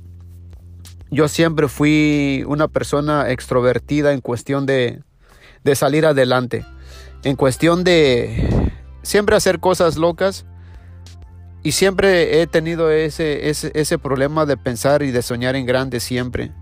yo 1.10 1.28
siempre 1.28 1.68
fui 1.68 2.44
una 2.46 2.68
persona 2.68 3.30
extrovertida 3.30 4.12
en 4.12 4.20
cuestión 4.20 4.64
de, 4.64 5.02
de 5.62 5.74
salir 5.74 6.06
adelante, 6.06 6.64
en 7.22 7.36
cuestión 7.36 7.84
de 7.84 8.70
siempre 9.02 9.36
hacer 9.36 9.60
cosas 9.60 9.96
locas 9.96 10.46
y 11.62 11.72
siempre 11.72 12.40
he 12.40 12.46
tenido 12.46 12.90
ese, 12.90 13.50
ese, 13.50 13.70
ese 13.74 13.98
problema 13.98 14.46
de 14.46 14.56
pensar 14.56 15.02
y 15.02 15.10
de 15.10 15.22
soñar 15.22 15.54
en 15.54 15.66
grande 15.66 16.00
siempre. 16.00 16.52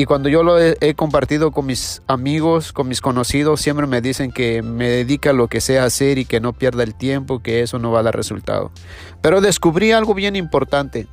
Y 0.00 0.06
cuando 0.06 0.30
yo 0.30 0.42
lo 0.42 0.58
he, 0.58 0.94
compartido 0.94 1.52
con 1.52 1.66
mis 1.66 2.00
amigos, 2.06 2.72
con 2.72 2.88
mis 2.88 3.02
conocidos, 3.02 3.60
siempre 3.60 3.86
me 3.86 4.00
dicen 4.00 4.32
que 4.32 4.62
me 4.62 4.88
dedica 4.88 5.34
lo 5.34 5.48
que 5.48 5.60
sea 5.60 5.84
hacer 5.84 6.16
y 6.16 6.24
que 6.24 6.40
no 6.40 6.54
pierda 6.54 6.84
el 6.84 6.94
tiempo, 6.94 7.42
que 7.42 7.60
eso 7.60 7.78
no 7.78 7.92
va 7.92 8.00
a 8.00 8.04
dar 8.04 8.16
resultado. 8.16 8.72
Pero 9.20 9.42
descubrí 9.42 9.92
algo 9.92 10.14
bien 10.14 10.36
importante, 10.36 11.06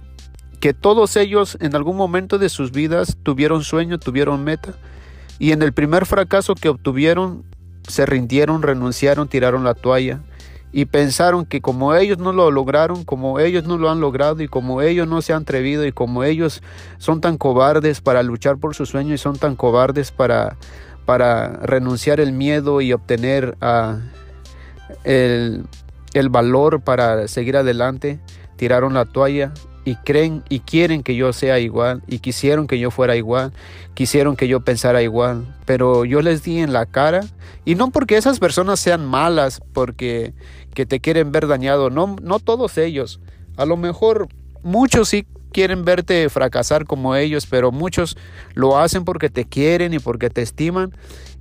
que 0.62 0.74
todos 0.74 1.18
ellos 1.18 1.58
en 1.60 1.76
algún 1.76 1.98
momento 1.98 2.38
de 2.38 2.48
sus 2.48 2.72
vidas 2.72 3.18
tuvieron 3.24 3.66
sueño, 3.66 4.00
tuvieron 4.00 4.46
meta, 4.46 4.76
y 5.38 5.52
en 5.52 5.64
el 5.64 5.74
primer 5.74 6.06
fracaso 6.06 6.56
que 6.56 6.70
obtuvieron, 6.70 7.44
se 7.90 8.06
rindieron, 8.06 8.62
renunciaron, 8.62 9.28
tiraron 9.28 9.66
la 9.66 9.74
toalla 9.74 10.22
y 10.72 10.86
pensaron 10.86 11.46
que 11.46 11.62
como 11.62 11.96
ellos 11.96 12.18
no 12.18 12.34
lo 12.34 12.52
lograron, 12.52 13.04
como 13.04 13.40
ellos 13.40 13.66
no 13.66 13.78
lo 13.78 13.90
han 13.90 14.00
logrado 14.00 14.42
y 14.42 14.48
como 14.48 14.82
ellos 14.82 15.08
no 15.08 15.22
se 15.22 15.34
han 15.34 15.44
atrevido 15.44 15.86
y 15.86 15.92
como 15.92 16.24
ellos 16.24 16.62
son 16.98 17.22
tan 17.22 17.38
cobardes 17.38 18.02
para 18.02 18.24
luchar 18.24 18.58
por 18.58 18.76
sus 18.76 18.90
sueños 18.90 19.20
y 19.20 19.24
son 19.24 19.38
tan 19.38 19.56
cobardes 19.56 20.12
para, 20.12 20.58
para 21.06 21.48
renunciar 21.64 22.20
el 22.20 22.34
miedo 22.34 22.82
y 22.82 22.92
obtener 22.94 23.58
ah, 23.62 24.00
el, 25.04 25.66
el 26.14 26.30
valor 26.30 26.82
para 26.82 27.28
seguir 27.28 27.58
adelante, 27.58 28.20
tiraron 28.58 28.94
la 28.94 29.06
toalla 29.06 29.54
y 29.86 29.96
creen 29.96 30.44
y 30.50 30.60
quieren 30.60 31.02
que 31.02 31.16
yo 31.16 31.32
sea 31.32 31.60
igual 31.60 32.04
y 32.08 32.20
quisieron 32.20 32.68
que 32.68 32.78
yo 32.78 32.92
fuera 32.92 33.16
igual, 33.16 33.54
quisieron 33.94 34.36
que 34.36 34.50
yo 34.50 34.60
pensara 34.60 35.02
igual, 35.02 35.56
pero 35.66 36.04
yo 36.04 36.22
les 36.22 36.44
di 36.44 36.60
en 36.60 36.74
la 36.74 36.86
cara 36.86 37.22
y 37.64 37.76
no 37.76 37.90
porque 37.92 38.18
esas 38.18 38.40
personas 38.40 38.82
sean 38.82 39.06
malas, 39.06 39.62
porque 39.72 40.34
que 40.74 40.86
te 40.86 41.00
quieren 41.00 41.32
ver 41.32 41.48
dañado, 41.48 41.90
no 41.90 42.18
no 42.22 42.40
todos 42.40 42.78
ellos. 42.78 43.22
A 43.56 43.66
lo 43.66 43.78
mejor 43.78 44.28
muchos 44.62 45.08
sí 45.10 45.26
quieren 45.54 45.86
verte 45.86 46.30
fracasar 46.30 46.86
como 46.86 47.16
ellos, 47.16 47.48
pero 47.48 47.72
muchos 47.72 48.18
lo 48.56 48.78
hacen 48.78 49.06
porque 49.06 49.30
te 49.30 49.46
quieren 49.46 49.94
y 49.94 50.00
porque 50.00 50.30
te 50.30 50.42
estiman 50.42 50.94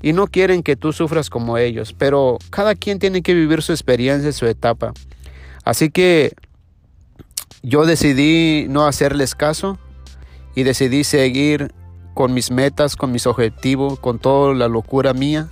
y 0.02 0.12
no 0.12 0.28
quieren 0.28 0.62
que 0.62 0.76
tú 0.76 0.92
sufras 0.92 1.30
como 1.30 1.58
ellos, 1.58 1.94
pero 1.98 2.38
cada 2.50 2.74
quien 2.74 2.98
tiene 2.98 3.22
que 3.22 3.34
vivir 3.34 3.60
su 3.62 3.72
experiencia, 3.72 4.30
su 4.32 4.46
etapa. 4.46 4.92
Así 5.64 5.90
que 5.90 6.32
yo 7.66 7.84
decidí 7.84 8.66
no 8.68 8.86
hacerles 8.86 9.34
caso 9.34 9.76
y 10.54 10.62
decidí 10.62 11.02
seguir 11.02 11.74
con 12.14 12.32
mis 12.32 12.52
metas, 12.52 12.94
con 12.94 13.10
mis 13.10 13.26
objetivos, 13.26 13.98
con 13.98 14.20
toda 14.20 14.54
la 14.54 14.68
locura 14.68 15.12
mía. 15.14 15.48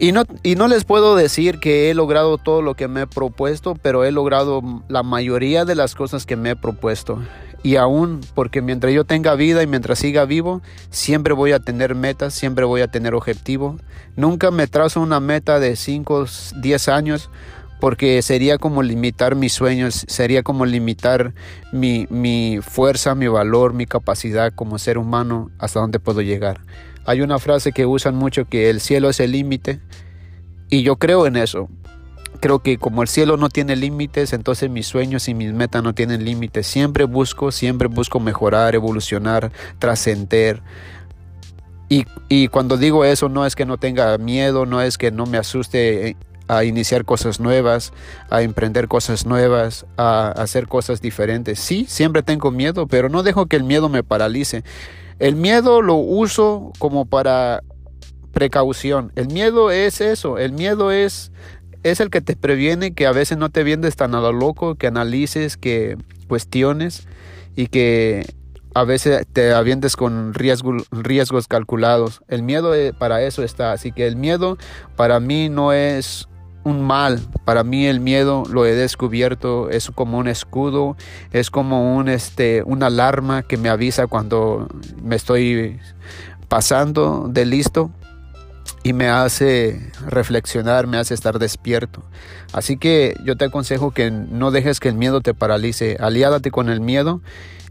Y 0.00 0.10
no, 0.10 0.24
y 0.42 0.56
no 0.56 0.66
les 0.66 0.82
puedo 0.82 1.14
decir 1.14 1.60
que 1.60 1.88
he 1.88 1.94
logrado 1.94 2.36
todo 2.36 2.62
lo 2.62 2.74
que 2.74 2.88
me 2.88 3.02
he 3.02 3.06
propuesto, 3.06 3.76
pero 3.80 4.04
he 4.04 4.10
logrado 4.10 4.60
la 4.88 5.04
mayoría 5.04 5.64
de 5.64 5.76
las 5.76 5.94
cosas 5.94 6.26
que 6.26 6.34
me 6.34 6.50
he 6.50 6.56
propuesto. 6.56 7.22
Y 7.62 7.76
aún 7.76 8.20
porque 8.34 8.60
mientras 8.60 8.92
yo 8.92 9.04
tenga 9.04 9.36
vida 9.36 9.62
y 9.62 9.68
mientras 9.68 10.00
siga 10.00 10.24
vivo, 10.24 10.62
siempre 10.90 11.32
voy 11.32 11.52
a 11.52 11.60
tener 11.60 11.94
metas, 11.94 12.34
siempre 12.34 12.64
voy 12.64 12.80
a 12.80 12.88
tener 12.88 13.14
objetivos. 13.14 13.80
Nunca 14.16 14.50
me 14.50 14.66
trazo 14.66 15.00
una 15.00 15.20
meta 15.20 15.60
de 15.60 15.76
5, 15.76 16.26
10 16.56 16.88
años 16.88 17.30
porque 17.80 18.20
sería 18.22 18.58
como 18.58 18.82
limitar 18.82 19.34
mis 19.34 19.54
sueños, 19.54 20.04
sería 20.06 20.42
como 20.42 20.66
limitar 20.66 21.32
mi, 21.72 22.06
mi, 22.10 22.60
fuerza, 22.62 23.14
mi 23.14 23.26
valor, 23.26 23.72
mi 23.72 23.86
capacidad 23.86 24.52
como 24.54 24.78
ser 24.78 24.98
humano 24.98 25.50
hasta 25.58 25.80
dónde 25.80 25.98
puedo 25.98 26.20
llegar. 26.20 26.60
Hay 27.06 27.22
una 27.22 27.38
frase 27.38 27.72
que 27.72 27.86
usan 27.86 28.14
mucho 28.14 28.44
que 28.44 28.68
el 28.68 28.80
cielo 28.80 29.08
es 29.08 29.18
el 29.18 29.32
límite 29.32 29.80
y 30.68 30.82
yo 30.82 30.96
creo 30.96 31.26
en 31.26 31.36
eso. 31.36 31.68
Creo 32.40 32.60
que 32.60 32.78
como 32.78 33.02
el 33.02 33.08
cielo 33.08 33.36
no 33.36 33.48
tiene 33.48 33.76
límites, 33.76 34.32
entonces 34.32 34.70
mis 34.70 34.86
sueños 34.86 35.28
y 35.28 35.34
mis 35.34 35.52
metas 35.52 35.82
no 35.82 35.94
tienen 35.94 36.24
límites. 36.24 36.66
Siempre 36.66 37.04
busco, 37.04 37.50
siempre 37.50 37.88
busco 37.88 38.20
mejorar, 38.20 38.74
evolucionar, 38.74 39.52
trascender. 39.78 40.62
Y, 41.88 42.06
y, 42.28 42.48
cuando 42.48 42.76
digo 42.76 43.04
eso 43.04 43.28
no 43.28 43.44
es 43.44 43.56
que 43.56 43.66
no 43.66 43.76
tenga 43.76 44.16
miedo, 44.16 44.64
no 44.64 44.80
es 44.80 44.96
que 44.96 45.10
no 45.10 45.26
me 45.26 45.38
asuste 45.38 46.16
a 46.50 46.64
iniciar 46.64 47.04
cosas 47.04 47.38
nuevas, 47.38 47.92
a 48.28 48.42
emprender 48.42 48.88
cosas 48.88 49.24
nuevas, 49.24 49.86
a 49.96 50.32
hacer 50.32 50.66
cosas 50.66 51.00
diferentes. 51.00 51.60
Sí, 51.60 51.86
siempre 51.88 52.24
tengo 52.24 52.50
miedo, 52.50 52.88
pero 52.88 53.08
no 53.08 53.22
dejo 53.22 53.46
que 53.46 53.54
el 53.54 53.62
miedo 53.62 53.88
me 53.88 54.02
paralice. 54.02 54.64
El 55.20 55.36
miedo 55.36 55.80
lo 55.80 55.94
uso 55.94 56.72
como 56.78 57.06
para 57.06 57.62
precaución. 58.32 59.12
El 59.14 59.28
miedo 59.28 59.70
es 59.70 60.00
eso, 60.00 60.38
el 60.38 60.52
miedo 60.52 60.90
es 60.90 61.30
es 61.82 62.00
el 62.00 62.10
que 62.10 62.20
te 62.20 62.36
previene 62.36 62.92
que 62.92 63.06
a 63.06 63.12
veces 63.12 63.38
no 63.38 63.48
te 63.48 63.62
vienes 63.62 63.96
tan 63.96 64.14
a 64.14 64.20
lo 64.20 64.32
loco, 64.32 64.74
que 64.74 64.88
analices, 64.88 65.56
que 65.56 65.96
cuestiones 66.28 67.06
y 67.56 67.68
que 67.68 68.26
a 68.74 68.84
veces 68.84 69.26
te 69.32 69.52
avientes 69.52 69.96
con 69.96 70.34
riesgos, 70.34 71.48
calculados. 71.48 72.22
El 72.28 72.42
miedo 72.42 72.74
eh, 72.74 72.92
para 72.92 73.22
eso 73.22 73.42
está. 73.42 73.72
Así 73.72 73.92
que 73.92 74.06
el 74.06 74.16
miedo 74.16 74.58
para 74.96 75.20
mí 75.20 75.48
no 75.48 75.72
es 75.72 76.28
un 76.64 76.82
mal. 76.82 77.20
Para 77.44 77.64
mí 77.64 77.86
el 77.86 78.00
miedo 78.00 78.44
lo 78.50 78.66
he 78.66 78.74
descubierto, 78.74 79.70
es 79.70 79.90
como 79.90 80.18
un 80.18 80.28
escudo, 80.28 80.96
es 81.32 81.50
como 81.50 81.96
un 81.96 82.08
este 82.08 82.62
una 82.64 82.86
alarma 82.86 83.42
que 83.42 83.56
me 83.56 83.68
avisa 83.68 84.06
cuando 84.06 84.68
me 85.02 85.16
estoy 85.16 85.78
pasando 86.48 87.26
de 87.28 87.46
listo 87.46 87.90
y 88.82 88.92
me 88.92 89.08
hace 89.08 89.90
reflexionar, 90.06 90.86
me 90.86 90.96
hace 90.96 91.14
estar 91.14 91.38
despierto. 91.38 92.02
Así 92.52 92.76
que 92.76 93.14
yo 93.24 93.36
te 93.36 93.46
aconsejo 93.46 93.90
que 93.90 94.10
no 94.10 94.50
dejes 94.50 94.80
que 94.80 94.88
el 94.88 94.94
miedo 94.94 95.20
te 95.20 95.34
paralice, 95.34 95.96
aliádate 96.00 96.50
con 96.50 96.68
el 96.68 96.80
miedo 96.80 97.20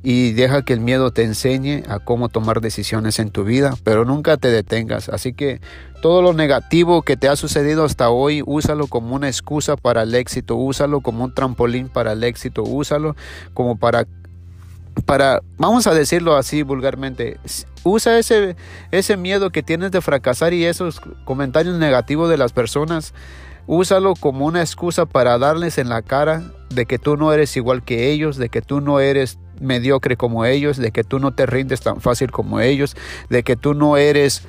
y 0.02 0.32
deja 0.32 0.62
que 0.62 0.74
el 0.74 0.80
miedo 0.80 1.12
te 1.12 1.24
enseñe 1.24 1.84
a 1.90 2.00
cómo 2.00 2.30
tomar 2.30 2.62
decisiones 2.62 3.20
en 3.20 3.32
tu 3.32 3.44
vida, 3.44 3.76
pero 3.84 4.06
nunca 4.06 4.38
te 4.38 4.50
detengas. 4.50 5.10
Así 5.10 5.34
que 5.34 5.60
todo 6.02 6.22
lo 6.22 6.34
negativo 6.34 7.02
que 7.02 7.18
te 7.18 7.28
ha 7.28 7.36
sucedido 7.36 7.84
hasta 7.84 8.10
hoy, 8.10 8.42
úsalo 8.46 8.88
como 8.88 9.16
una 9.16 9.28
excusa 9.28 9.76
para 9.76 10.04
el 10.04 10.16
éxito, 10.16 10.56
úsalo 10.56 11.02
como 11.02 11.26
un 11.26 11.34
trampolín 11.34 11.90
para 11.90 12.14
el 12.14 12.24
éxito, 12.24 12.64
úsalo 12.64 13.16
como 13.54 13.78
para 13.78 14.06
para, 15.06 15.42
vamos 15.58 15.88
a 15.88 15.94
decirlo 15.94 16.36
así 16.36 16.64
vulgarmente, 16.64 17.40
usa 17.84 18.18
ese, 18.20 18.56
ese 18.92 19.18
miedo 19.18 19.50
que 19.50 19.64
tienes 19.64 19.92
de 19.92 20.02
fracasar 20.02 20.54
y 20.54 20.66
esos 20.66 21.02
comentarios 21.26 21.78
negativos 21.78 22.30
de 22.30 22.38
las 22.38 22.54
personas, 22.54 23.14
úsalo 23.68 24.14
como 24.16 24.46
una 24.46 24.62
excusa 24.62 25.06
para 25.06 25.38
darles 25.38 25.78
en 25.78 25.90
la 25.90 26.02
cara 26.02 26.44
de 26.70 26.86
que 26.86 27.00
tú 27.00 27.18
no 27.18 27.34
eres 27.34 27.56
igual 27.56 27.84
que 27.84 28.12
ellos, 28.12 28.38
de 28.38 28.50
que 28.50 28.62
tú 28.62 28.82
no 28.82 29.00
eres 29.00 29.38
mediocre 29.60 30.18
como 30.18 30.46
ellos, 30.46 30.78
de 30.78 30.92
que 30.92 31.04
tú 31.04 31.20
no 31.20 31.34
te 31.34 31.46
rindes 31.46 31.82
tan 31.82 32.02
fácil 32.02 32.32
como 32.32 32.60
ellos, 32.60 32.96
de 33.30 33.44
que 33.44 33.56
tú 33.56 33.74
no 33.74 33.98
eres 33.98 34.44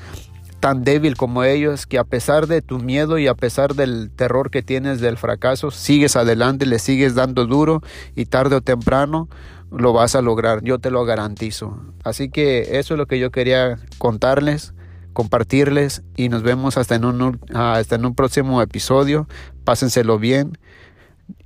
tan 0.60 0.84
débil 0.84 1.16
como 1.16 1.42
ellos, 1.42 1.86
que 1.86 1.98
a 1.98 2.04
pesar 2.04 2.46
de 2.46 2.60
tu 2.60 2.78
miedo 2.78 3.18
y 3.18 3.26
a 3.26 3.34
pesar 3.34 3.74
del 3.74 4.10
terror 4.10 4.50
que 4.50 4.62
tienes 4.62 5.00
del 5.00 5.16
fracaso, 5.16 5.70
sigues 5.70 6.16
adelante, 6.16 6.66
le 6.66 6.78
sigues 6.78 7.14
dando 7.14 7.46
duro 7.46 7.82
y 8.14 8.26
tarde 8.26 8.56
o 8.56 8.60
temprano 8.60 9.28
lo 9.70 9.92
vas 9.92 10.14
a 10.14 10.22
lograr, 10.22 10.62
yo 10.62 10.78
te 10.78 10.90
lo 10.90 11.04
garantizo. 11.04 11.78
Así 12.04 12.28
que 12.30 12.78
eso 12.78 12.94
es 12.94 12.98
lo 12.98 13.06
que 13.06 13.18
yo 13.18 13.30
quería 13.30 13.78
contarles, 13.98 14.74
compartirles 15.12 16.02
y 16.16 16.28
nos 16.28 16.42
vemos 16.42 16.76
hasta 16.76 16.94
en 16.94 17.04
un, 17.04 17.40
hasta 17.54 17.96
en 17.96 18.04
un 18.04 18.14
próximo 18.14 18.62
episodio. 18.62 19.28
Pásenselo 19.64 20.18
bien 20.18 20.58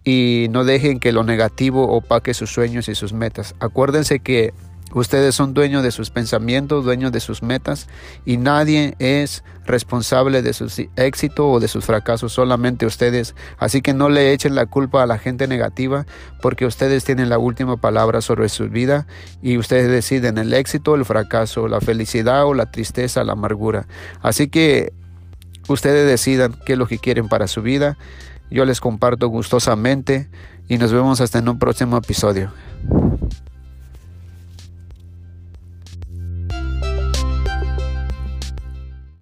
y 0.04 0.46
no 0.50 0.64
dejen 0.64 1.00
que 1.00 1.12
lo 1.12 1.24
negativo 1.24 1.88
opaque 1.88 2.34
sus 2.34 2.50
sueños 2.50 2.88
y 2.88 2.94
sus 2.94 3.12
metas. 3.12 3.54
Acuérdense 3.60 4.20
que 4.20 4.52
Ustedes 4.94 5.34
son 5.34 5.54
dueños 5.54 5.82
de 5.82 5.90
sus 5.90 6.10
pensamientos, 6.10 6.84
dueños 6.84 7.10
de 7.10 7.18
sus 7.18 7.42
metas 7.42 7.88
y 8.24 8.36
nadie 8.36 8.94
es 9.00 9.42
responsable 9.66 10.40
de 10.40 10.52
su 10.52 10.66
éxito 10.96 11.50
o 11.50 11.58
de 11.58 11.66
sus 11.66 11.84
fracasos, 11.84 12.32
solamente 12.32 12.86
ustedes. 12.86 13.34
Así 13.58 13.82
que 13.82 13.92
no 13.92 14.08
le 14.08 14.32
echen 14.32 14.54
la 14.54 14.66
culpa 14.66 15.02
a 15.02 15.06
la 15.06 15.18
gente 15.18 15.48
negativa 15.48 16.06
porque 16.40 16.64
ustedes 16.64 17.04
tienen 17.04 17.28
la 17.28 17.38
última 17.38 17.76
palabra 17.76 18.20
sobre 18.20 18.48
su 18.48 18.68
vida 18.68 19.06
y 19.42 19.58
ustedes 19.58 19.90
deciden 19.90 20.38
el 20.38 20.54
éxito, 20.54 20.94
el 20.94 21.04
fracaso, 21.04 21.66
la 21.66 21.80
felicidad 21.80 22.46
o 22.46 22.54
la 22.54 22.70
tristeza, 22.70 23.24
la 23.24 23.32
amargura. 23.32 23.88
Así 24.22 24.48
que 24.48 24.92
ustedes 25.66 26.06
decidan 26.06 26.54
qué 26.64 26.74
es 26.74 26.78
lo 26.78 26.86
que 26.86 26.98
quieren 26.98 27.28
para 27.28 27.48
su 27.48 27.62
vida. 27.62 27.98
Yo 28.48 28.64
les 28.64 28.80
comparto 28.80 29.26
gustosamente 29.26 30.28
y 30.68 30.78
nos 30.78 30.92
vemos 30.92 31.20
hasta 31.20 31.38
en 31.40 31.48
un 31.48 31.58
próximo 31.58 31.96
episodio. 31.96 32.52